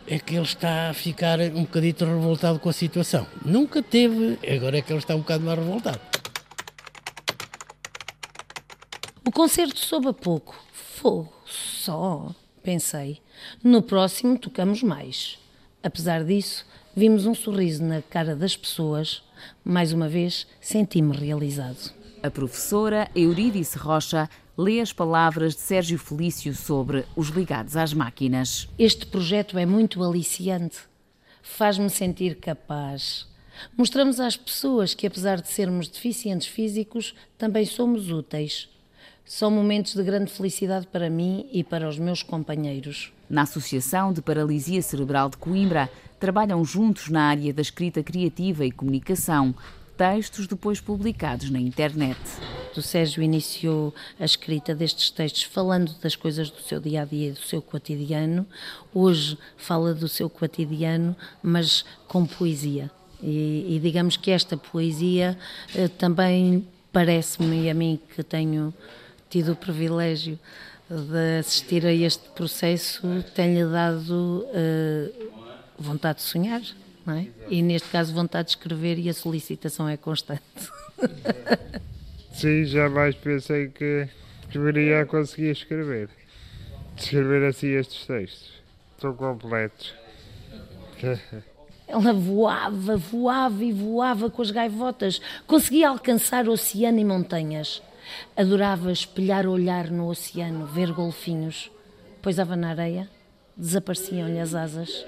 é 0.07 0.19
que 0.19 0.35
ele 0.35 0.45
está 0.45 0.91
a 0.91 0.95
ficar 0.95 1.41
um 1.41 1.63
bocadito 1.63 2.05
revoltado 2.05 2.59
com 2.59 2.69
a 2.69 2.73
situação. 2.73 3.27
Nunca 3.45 3.83
teve, 3.83 4.39
agora 4.55 4.79
é 4.79 4.83
que 4.83 4.93
ele 4.93 4.99
está 4.99 5.15
um 5.15 5.21
bocado 5.21 5.45
mais 5.45 5.59
revoltado. 5.59 6.01
O 9.25 9.33
concerto 9.33 9.79
soube 9.79 10.09
a 10.09 10.13
pouco. 10.13 10.57
Fogo, 10.73 11.33
só, 11.45 12.35
pensei. 12.63 13.21
No 13.63 13.83
próximo 13.83 14.39
tocamos 14.39 14.83
mais. 14.83 15.39
Apesar 15.83 16.25
disso, 16.25 16.65
vimos 16.95 17.27
um 17.27 17.35
sorriso 17.35 17.85
na 17.85 18.01
cara 18.03 18.35
das 18.35 18.57
pessoas 18.57 19.23
mais 19.65 19.93
uma 19.93 20.09
vez, 20.09 20.47
senti-me 20.61 21.17
realizado. 21.17 21.93
A 22.23 22.31
professora 22.31 23.09
Eurídice 23.15 23.79
Rocha 23.79 24.29
lê 24.57 24.81
as 24.81 24.93
palavras 24.93 25.55
de 25.55 25.61
Sérgio 25.61 25.99
Felício 25.99 26.55
sobre 26.55 27.05
os 27.15 27.29
ligados 27.29 27.77
às 27.77 27.93
máquinas. 27.93 28.69
Este 28.79 29.05
projeto 29.07 29.59
é 29.59 29.67
muito 29.67 30.03
aliciante. 30.03 30.79
Faz-me 31.43 31.91
sentir 31.91 32.37
capaz. 32.37 33.27
Mostramos 33.77 34.19
às 34.19 34.37
pessoas 34.37 34.95
que, 34.95 35.07
apesar 35.07 35.41
de 35.41 35.49
sermos 35.49 35.89
deficientes 35.89 36.47
físicos, 36.47 37.15
também 37.37 37.65
somos 37.67 38.11
úteis. 38.11 38.69
São 39.25 39.51
momentos 39.51 39.95
de 39.95 40.03
grande 40.03 40.31
felicidade 40.31 40.87
para 40.87 41.11
mim 41.11 41.47
e 41.53 41.63
para 41.65 41.89
os 41.89 41.99
meus 41.99 42.23
companheiros. 42.23 43.13
Na 43.29 43.43
Associação 43.43 44.13
de 44.13 44.23
Paralisia 44.23 44.81
Cerebral 44.81 45.29
de 45.29 45.37
Coimbra, 45.37 45.91
trabalham 46.19 46.65
juntos 46.65 47.09
na 47.09 47.25
área 47.25 47.53
da 47.53 47.61
escrita 47.61 48.03
criativa 48.03 48.65
e 48.65 48.71
comunicação, 48.71 49.55
textos 49.97 50.47
depois 50.47 50.81
publicados 50.81 51.51
na 51.51 51.59
internet. 51.59 52.19
O 52.77 52.83
Sérgio 52.83 53.23
iniciou 53.23 53.95
a 54.21 54.25
escrita 54.25 54.75
destes 54.75 55.11
textos 55.11 55.45
falando 55.45 55.95
das 56.03 56.15
coisas 56.15 56.51
do 56.51 56.61
seu 56.61 56.79
dia 56.79 57.03
a 57.03 57.05
dia 57.05 57.33
do 57.33 57.39
seu 57.39 57.63
cotidiano. 57.63 58.47
Hoje 58.93 59.39
fala 59.57 59.95
do 59.95 60.09
seu 60.09 60.29
cotidiano, 60.29 61.17
mas 61.43 61.85
com 62.07 62.27
poesia. 62.27 62.91
E, 63.23 63.77
e 63.77 63.81
digamos 63.83 64.17
que 64.19 64.31
esta 64.31 64.59
poesia 64.59 65.39
eh, 65.75 65.89
também 65.89 66.67
parece-me 66.93 67.71
a 67.71 67.75
mim 67.75 67.99
que 68.15 68.23
tenho 68.23 68.75
tido 69.31 69.53
o 69.53 69.57
privilégio 69.57 70.39
de 70.89 71.39
assistir 71.41 71.85
a 71.85 71.93
este 71.93 72.29
processo, 72.31 73.03
tem-lhe 73.35 73.65
dado 73.65 74.47
uh, 74.47 75.31
vontade 75.79 76.19
de 76.19 76.25
sonhar, 76.25 76.63
não 77.07 77.15
é? 77.15 77.29
E 77.49 77.63
neste 77.63 77.89
caso 77.89 78.13
vontade 78.13 78.49
de 78.49 78.57
escrever 78.57 78.99
e 78.99 79.09
a 79.09 79.15
solicitação 79.15 79.89
é 79.89 79.97
constante. 79.97 80.43
Sim, 82.35 82.65
jamais 82.65 83.15
pensei 83.15 83.69
que, 83.69 84.09
que 84.51 84.59
viria 84.59 85.03
a 85.03 85.07
conseguir 85.07 85.53
escrever. 85.53 86.11
Escrever 86.97 87.49
assim 87.49 87.69
estes 87.69 88.05
textos. 88.07 88.51
Estão 88.95 89.15
completos. 89.15 89.95
Ela 91.87 92.13
voava, 92.13 92.97
voava 92.97 93.65
e 93.65 93.73
voava 93.73 94.29
com 94.29 94.43
as 94.43 94.51
gaivotas. 94.51 95.21
Conseguia 95.47 95.89
alcançar 95.89 96.49
oceano 96.49 96.99
e 96.99 97.05
montanhas. 97.05 97.83
Adorava 98.37 98.91
espelhar 98.91 99.47
o 99.47 99.53
olhar 99.53 99.91
no 99.91 100.09
oceano, 100.09 100.67
ver 100.67 100.93
golfinhos. 100.93 101.71
Poisava 102.21 102.57
na 102.57 102.71
areia, 102.71 103.09
desapareciam-lhe 103.57 104.41
as 104.41 104.55
asas 104.55 105.07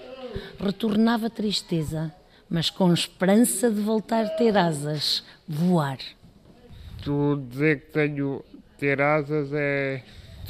retornava 0.61 1.31
tristeza, 1.31 2.13
mas 2.49 2.71
com 2.71 2.93
esperança 2.93 3.71
de 3.71 3.81
voltar 3.81 4.25
a 4.25 4.31
ter 4.31 4.57
asas, 4.57 5.25
voar. 5.47 5.99
Tu 7.03 7.43
dizer 7.49 7.81
que 7.81 7.93
tenho 7.93 8.45
ter 8.79 9.01
asas 9.01 9.51
é, 9.53 10.03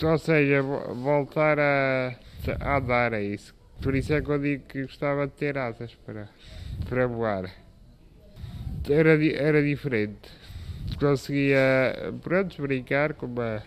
ou 0.03 0.19
seja, 0.19 0.63
voltar 0.63 1.59
a, 1.59 2.15
a 2.61 2.77
andar, 2.77 3.13
é 3.15 3.23
isso. 3.23 3.55
Por 3.81 3.95
isso 3.95 4.13
é 4.13 4.21
que 4.21 4.29
eu 4.29 4.39
digo 4.39 4.65
que 4.67 4.83
gostava 4.83 5.27
de 5.27 5.33
ter 5.33 5.57
asas 5.57 5.95
para, 6.07 6.29
para 6.89 7.07
voar. 7.07 7.51
Era, 8.89 9.25
era 9.35 9.63
diferente. 9.63 10.31
conseguia, 10.99 12.13
pronto, 12.23 12.61
brincar 12.61 13.15
como, 13.15 13.41
a, 13.41 13.63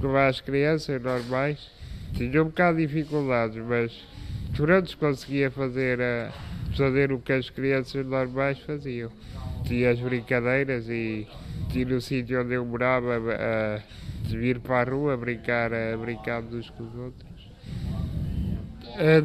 como 0.00 0.16
as 0.16 0.40
crianças 0.40 1.00
normais. 1.02 1.70
Tinha 2.14 2.42
um 2.42 2.46
bocado 2.46 2.78
de 2.78 2.86
dificuldades, 2.86 3.62
mas 3.64 4.04
pronto, 4.56 4.96
conseguia 4.98 5.50
fazer, 5.50 6.00
a, 6.00 6.32
fazer 6.76 7.12
o 7.12 7.18
que 7.18 7.32
as 7.32 7.50
crianças 7.50 8.06
normais 8.06 8.58
faziam. 8.60 9.10
Tinha 9.64 9.90
as 9.90 10.00
brincadeiras 10.00 10.88
e 10.88 11.26
tinha 11.70 11.86
no 11.86 12.00
sítio 12.00 12.42
onde 12.42 12.54
eu 12.54 12.64
morava 12.64 13.16
a, 13.16 13.82
de 14.26 14.38
vir 14.38 14.60
para 14.60 14.90
a 14.90 14.94
rua 14.94 15.16
brincar, 15.16 15.72
a 15.72 15.96
brincar 15.96 16.42
uns 16.42 16.70
com 16.70 16.84
os 16.84 16.94
outros. 16.94 17.30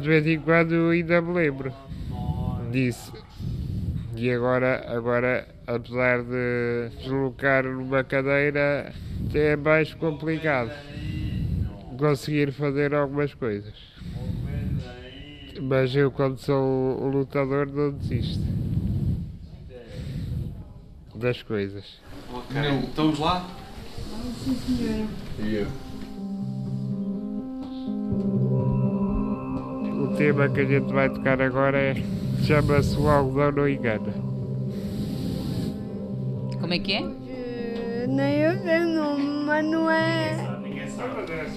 De 0.00 0.08
vez 0.08 0.26
em 0.26 0.40
quando 0.40 0.90
ainda 0.90 1.20
me 1.20 1.34
lembro 1.34 1.72
disso. 2.70 3.12
E 4.14 4.30
agora, 4.30 4.84
agora 4.88 5.46
apesar 5.66 6.22
de 6.22 6.90
deslocar 6.98 7.64
numa 7.64 8.04
cadeira, 8.04 8.92
é 9.34 9.56
mais 9.56 9.92
complicado 9.94 10.70
conseguir 11.98 12.52
fazer 12.52 12.94
algumas 12.94 13.34
coisas. 13.34 13.95
Mas 15.60 15.94
eu, 15.94 16.10
quando 16.10 16.38
sou 16.38 17.00
o 17.02 17.08
lutador, 17.08 17.66
não 17.66 17.90
desisto 17.92 18.44
das 21.14 21.42
coisas. 21.42 21.84
Ok, 22.32 22.60
então 22.60 23.06
vamos 23.06 23.18
lá? 23.18 23.46
Sim, 24.44 24.54
senhora. 24.76 25.08
E 25.38 25.66
O 30.02 30.16
tema 30.16 30.48
que 30.48 30.60
a 30.60 30.64
gente 30.64 30.92
vai 30.92 31.08
tocar 31.10 31.40
agora 31.40 31.78
é 31.78 31.94
chama-se 32.44 32.96
O 32.96 33.08
Algodão 33.08 33.52
Não 33.52 33.68
Engana. 33.68 34.12
Como 36.60 36.74
é 36.74 36.78
que 36.78 36.92
é? 36.92 38.06
Nem 38.06 38.36
eu 38.36 38.62
sei 38.62 38.80
o 38.80 38.88
nome, 38.88 39.44
mas 39.44 39.64
não 39.64 39.90
é. 39.90 40.56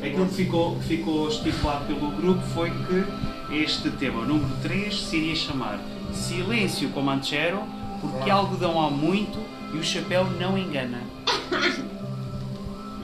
Aquilo 0.04 0.26
que 0.28 0.34
ficou, 0.34 0.76
que 0.78 0.84
ficou 0.84 1.28
estipulado 1.28 1.86
pelo 1.86 2.12
grupo 2.12 2.42
foi 2.42 2.70
que 2.70 3.39
este 3.52 3.90
tema, 3.92 4.22
o 4.22 4.26
número 4.26 4.56
3, 4.62 4.94
se 4.94 5.18
iria 5.18 5.36
chamar 5.36 5.80
Silêncio 6.14 6.90
Comanchero, 6.90 7.64
porque 8.02 8.30
algodão 8.30 8.80
há 8.82 8.90
muito 8.90 9.40
e 9.74 9.78
o 9.78 9.84
chapéu 9.84 10.26
não 10.40 10.58
engana. 10.58 11.02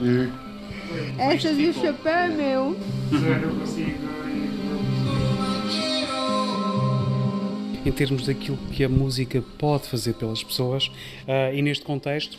E 0.00 1.20
Essa 1.20 1.52
do 1.52 1.72
chapéu 1.72 2.12
é 2.12 2.28
meu. 2.28 2.76
Em 7.84 7.92
termos 7.92 8.26
daquilo 8.26 8.56
que 8.72 8.82
a 8.84 8.88
música 8.88 9.42
pode 9.58 9.88
fazer 9.88 10.14
pelas 10.14 10.42
pessoas, 10.42 10.90
ah, 11.28 11.52
e 11.52 11.62
neste 11.62 11.84
contexto, 11.84 12.38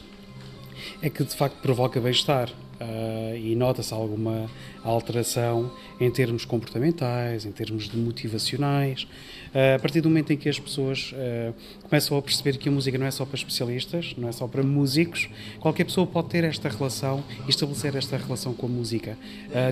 é 1.02 1.10
que 1.10 1.24
de 1.24 1.36
facto 1.36 1.56
provoca 1.62 2.00
bem-estar. 2.00 2.50
Ah, 2.80 3.36
e 3.36 3.56
nota-se 3.56 3.94
alguma 3.94 4.50
alteração 4.84 5.72
em 6.00 6.10
termos 6.12 6.46
comportamentais, 6.46 7.46
em 7.46 7.52
termos 7.52 7.90
de 7.90 7.98
motivacionais. 7.98 9.08
Ah, 9.54 9.76
a 9.76 9.80
partir 9.80 10.02
do 10.02 10.10
momento 10.10 10.32
em 10.32 10.38
que 10.38 10.48
as 10.48 10.60
pessoas 10.60 11.13
ah, 11.16 11.54
começam 11.84 12.18
a 12.18 12.22
perceber 12.22 12.58
que 12.58 12.70
a 12.70 12.72
música 12.72 12.98
não 12.98 13.06
é 13.06 13.12
só 13.12 13.26
para 13.26 13.36
especialistas, 13.36 14.13
não 14.18 14.30
é 14.30 14.32
só 14.32 14.48
para 14.48 14.62
músicos, 14.62 15.30
qualquer 15.60 15.86
pessoa 15.86 16.06
pode 16.06 16.30
ter 16.30 16.44
esta 16.44 16.70
relação 16.70 17.24
e 17.48 17.50
estabelecer 17.50 17.96
esta 17.96 18.18
relação 18.18 18.54
com 18.54 18.66
a 18.66 18.70
música 18.70 19.18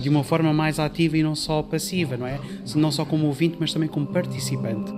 de 0.02 0.10
uma 0.10 0.24
forma 0.24 0.54
mais 0.54 0.80
ativa 0.80 1.18
e 1.18 1.24
não 1.24 1.36
só 1.36 1.62
passiva, 1.62 2.18
não 2.18 2.26
é? 2.26 2.40
Não 2.76 2.92
só 2.92 3.06
como 3.06 3.28
ouvinte, 3.28 3.58
mas 3.60 3.74
também 3.74 3.90
como 3.90 4.08
participante. 4.08 4.92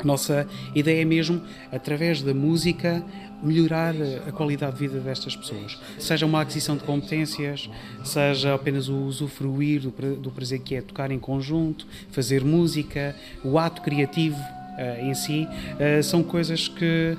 A 0.00 0.04
nossa 0.06 0.46
ideia 0.74 1.02
é 1.02 1.04
mesmo, 1.04 1.40
através 1.70 2.22
da 2.22 2.32
música, 2.32 3.02
melhorar 3.42 3.94
a 4.26 4.32
qualidade 4.32 4.72
de 4.74 4.78
vida 4.88 5.00
destas 5.00 5.34
pessoas. 5.36 5.78
Seja 5.98 6.26
uma 6.26 6.40
aquisição 6.42 6.76
de 6.76 6.84
competências, 6.84 7.68
seja 8.04 8.54
apenas 8.54 8.88
o 8.88 8.96
usufruir 9.04 9.80
do 9.82 9.90
pra- 9.90 10.08
do 10.10 10.30
prazer 10.30 10.60
que 10.60 10.74
é 10.74 10.82
tocar 10.82 11.10
em 11.10 11.18
conjunto, 11.18 11.86
fazer 12.10 12.44
música, 12.44 13.14
o 13.44 13.58
ato 13.58 13.82
criativo 13.82 14.36
eh, 14.78 15.00
em 15.08 15.14
si, 15.14 15.46
eh, 15.78 16.00
são 16.00 16.22
coisas 16.22 16.66
que 16.68 17.16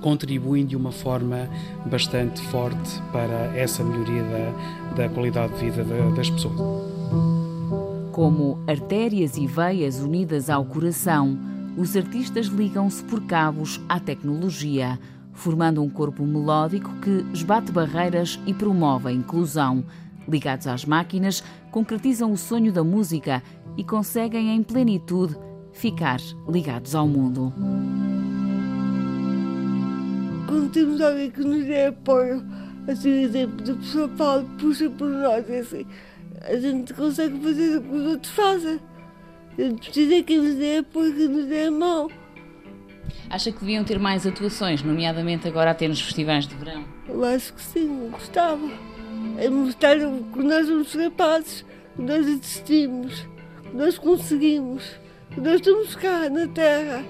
contribuem 0.00 0.64
de 0.64 0.76
uma 0.76 0.92
forma 0.92 1.48
bastante 1.86 2.40
forte 2.42 3.00
para 3.10 3.52
essa 3.56 3.82
melhoria 3.82 4.22
da, 4.22 4.94
da 4.94 5.08
qualidade 5.08 5.52
de 5.54 5.64
vida 5.70 5.82
da- 5.82 6.10
das 6.14 6.30
pessoas. 6.30 6.54
Como 8.12 8.58
artérias 8.66 9.36
e 9.36 9.46
veias 9.46 9.98
unidas 10.00 10.50
ao 10.50 10.64
coração, 10.64 11.36
os 11.76 11.96
artistas 11.96 12.46
ligam-se 12.46 13.02
por 13.04 13.22
cabos 13.26 13.80
à 13.88 13.98
tecnologia, 13.98 14.98
formando 15.32 15.82
um 15.82 15.88
corpo 15.88 16.24
melódico 16.24 16.92
que 17.00 17.24
esbate 17.32 17.72
barreiras 17.72 18.38
e 18.46 18.52
promove 18.52 19.08
a 19.08 19.12
inclusão. 19.12 19.84
Ligados 20.28 20.66
às 20.66 20.84
máquinas, 20.84 21.42
concretizam 21.70 22.32
o 22.32 22.36
sonho 22.36 22.72
da 22.72 22.84
música 22.84 23.42
e 23.76 23.84
conseguem, 23.84 24.54
em 24.54 24.62
plenitude, 24.62 25.36
ficar 25.72 26.20
ligados 26.48 26.94
ao 26.94 27.08
mundo. 27.08 27.52
Quando 30.46 30.70
temos 30.72 31.00
alguém 31.00 31.30
que 31.30 31.40
nos 31.40 31.64
dê 31.64 31.86
apoio, 31.86 32.44
assim, 32.88 33.22
exemplo, 33.22 33.64
da 33.64 33.74
pessoa 33.74 34.08
fala, 34.16 34.44
puxa 34.58 34.90
por 34.90 35.08
nós, 35.08 35.48
assim, 35.48 35.86
a 36.42 36.56
gente 36.56 36.92
consegue 36.94 37.38
fazer 37.40 37.78
o 37.78 37.82
que 37.82 37.94
os 37.94 38.06
outros 38.06 38.32
fazem. 38.32 38.80
A 39.60 39.64
gente 39.64 39.90
precisa 39.90 40.22
que 40.22 40.38
nos 40.38 40.54
dê 40.54 40.78
apoio, 40.78 41.12
que 41.12 41.28
nos 41.28 41.44
dê 41.44 41.64
a 41.64 41.70
mão. 41.70 42.08
Acha 43.28 43.52
que 43.52 43.60
deviam 43.60 43.84
ter 43.84 43.98
mais 43.98 44.26
atuações, 44.26 44.82
nomeadamente 44.82 45.46
agora 45.46 45.72
até 45.72 45.86
nos 45.86 46.00
festivais 46.00 46.46
de 46.46 46.54
verão? 46.54 46.82
Eu 47.06 47.22
acho 47.26 47.52
que 47.52 47.60
sim, 47.60 48.08
gostava. 48.10 48.66
É 49.36 49.50
mostrar 49.50 49.98
que 49.98 50.42
nós 50.42 50.66
somos 50.66 50.96
capazes, 50.96 51.66
que 51.94 52.00
nós 52.00 52.26
existimos, 52.26 53.28
que 53.62 53.76
nós 53.76 53.98
conseguimos, 53.98 54.82
que 55.30 55.40
nós 55.42 55.56
estamos 55.56 55.94
cá 55.94 56.30
na 56.30 56.48
Terra. 56.48 57.04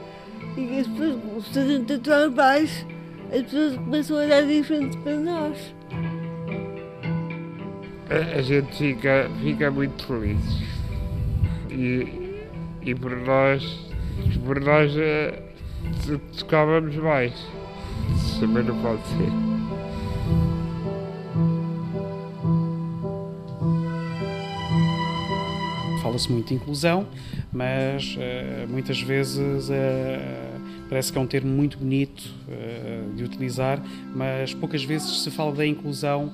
E 0.57 0.67
que 0.67 0.81
as 0.81 0.89
pessoas, 0.89 1.47
se 1.53 1.59
a 1.61 1.67
gente 1.67 1.93
atuar 1.93 2.31
mais, 2.31 2.87
as 3.33 3.43
pessoas 3.43 3.77
começam 3.77 4.17
a 4.17 4.21
olhar 4.23 4.43
diferente 4.45 4.99
para 4.99 5.17
nós. 5.17 5.75
A, 8.11 8.39
a 8.39 8.43
gente 8.43 8.77
fica, 8.77 9.31
fica 9.41 9.71
muito 9.71 10.05
feliz. 10.05 10.41
E, 11.71 12.20
e 12.83 12.95
por 12.95 13.17
nós, 13.17 13.63
por 14.45 14.61
nós 14.61 14.93
to- 16.05 16.21
tocávamos 16.39 16.97
mais. 16.97 17.33
Também 18.41 18.65
não 18.65 18.81
pode 18.83 19.03
ser. 19.09 19.31
Fala-se 26.03 26.33
muito 26.33 26.49
de 26.49 26.55
inclusão, 26.55 27.07
mas 27.53 28.17
eh, 28.19 28.65
muitas 28.69 29.01
vezes 29.03 29.69
eh, 29.71 30.19
parece 30.89 31.13
que 31.13 31.19
é 31.19 31.21
um 31.21 31.27
termo 31.27 31.51
muito 31.51 31.77
bonito 31.77 32.23
eh, 32.49 33.03
de 33.15 33.23
utilizar, 33.23 33.83
mas 34.15 34.55
poucas 34.55 34.83
vezes 34.83 35.23
se 35.23 35.31
fala 35.31 35.53
da 35.53 35.67
inclusão 35.67 36.33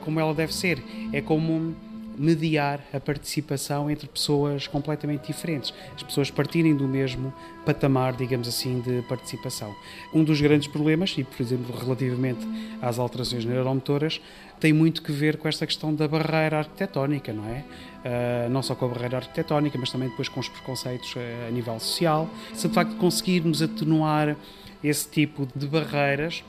como 0.00 0.18
ela 0.18 0.34
deve 0.34 0.52
ser. 0.52 0.82
É 1.12 1.20
como 1.20 1.76
mediar 2.20 2.80
a 2.92 3.00
participação 3.00 3.90
entre 3.90 4.06
pessoas 4.06 4.66
completamente 4.66 5.28
diferentes, 5.28 5.72
as 5.96 6.02
pessoas 6.02 6.30
partirem 6.30 6.76
do 6.76 6.86
mesmo 6.86 7.32
patamar, 7.64 8.12
digamos 8.12 8.46
assim, 8.46 8.80
de 8.80 9.00
participação. 9.08 9.74
Um 10.12 10.22
dos 10.22 10.38
grandes 10.38 10.68
problemas, 10.68 11.14
e 11.16 11.24
por 11.24 11.40
exemplo 11.40 11.74
relativamente 11.74 12.46
às 12.82 12.98
alterações 12.98 13.46
neuromotoras, 13.46 14.20
tem 14.60 14.70
muito 14.70 15.00
que 15.02 15.10
ver 15.10 15.38
com 15.38 15.48
esta 15.48 15.66
questão 15.66 15.94
da 15.94 16.06
barreira 16.06 16.58
arquitetónica, 16.58 17.32
não 17.32 17.46
é? 17.46 17.64
Ah, 18.04 18.48
não 18.50 18.62
só 18.62 18.74
com 18.74 18.84
a 18.84 18.88
barreira 18.88 19.16
arquitetónica, 19.16 19.78
mas 19.78 19.90
também 19.90 20.10
depois 20.10 20.28
com 20.28 20.40
os 20.40 20.48
preconceitos 20.48 21.14
ah, 21.16 21.48
a 21.48 21.50
nível 21.50 21.80
social. 21.80 22.28
Se 22.52 22.68
de 22.68 22.74
facto 22.74 22.96
conseguirmos 22.96 23.62
atenuar 23.62 24.36
esse 24.84 25.08
tipo 25.08 25.48
de 25.56 25.66
barreiras, 25.66 26.44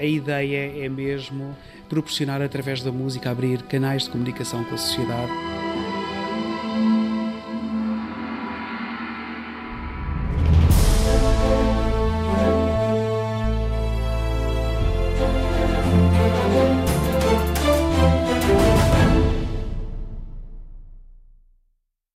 a 0.00 0.04
ideia 0.04 0.84
é 0.84 0.88
mesmo 0.88 1.54
proporcionar 1.86 2.40
através 2.40 2.82
da 2.82 2.90
música 2.90 3.30
abrir 3.30 3.62
canais 3.64 4.04
de 4.04 4.10
comunicação 4.10 4.64
com 4.64 4.74
a 4.74 4.78
sociedade 4.78 5.59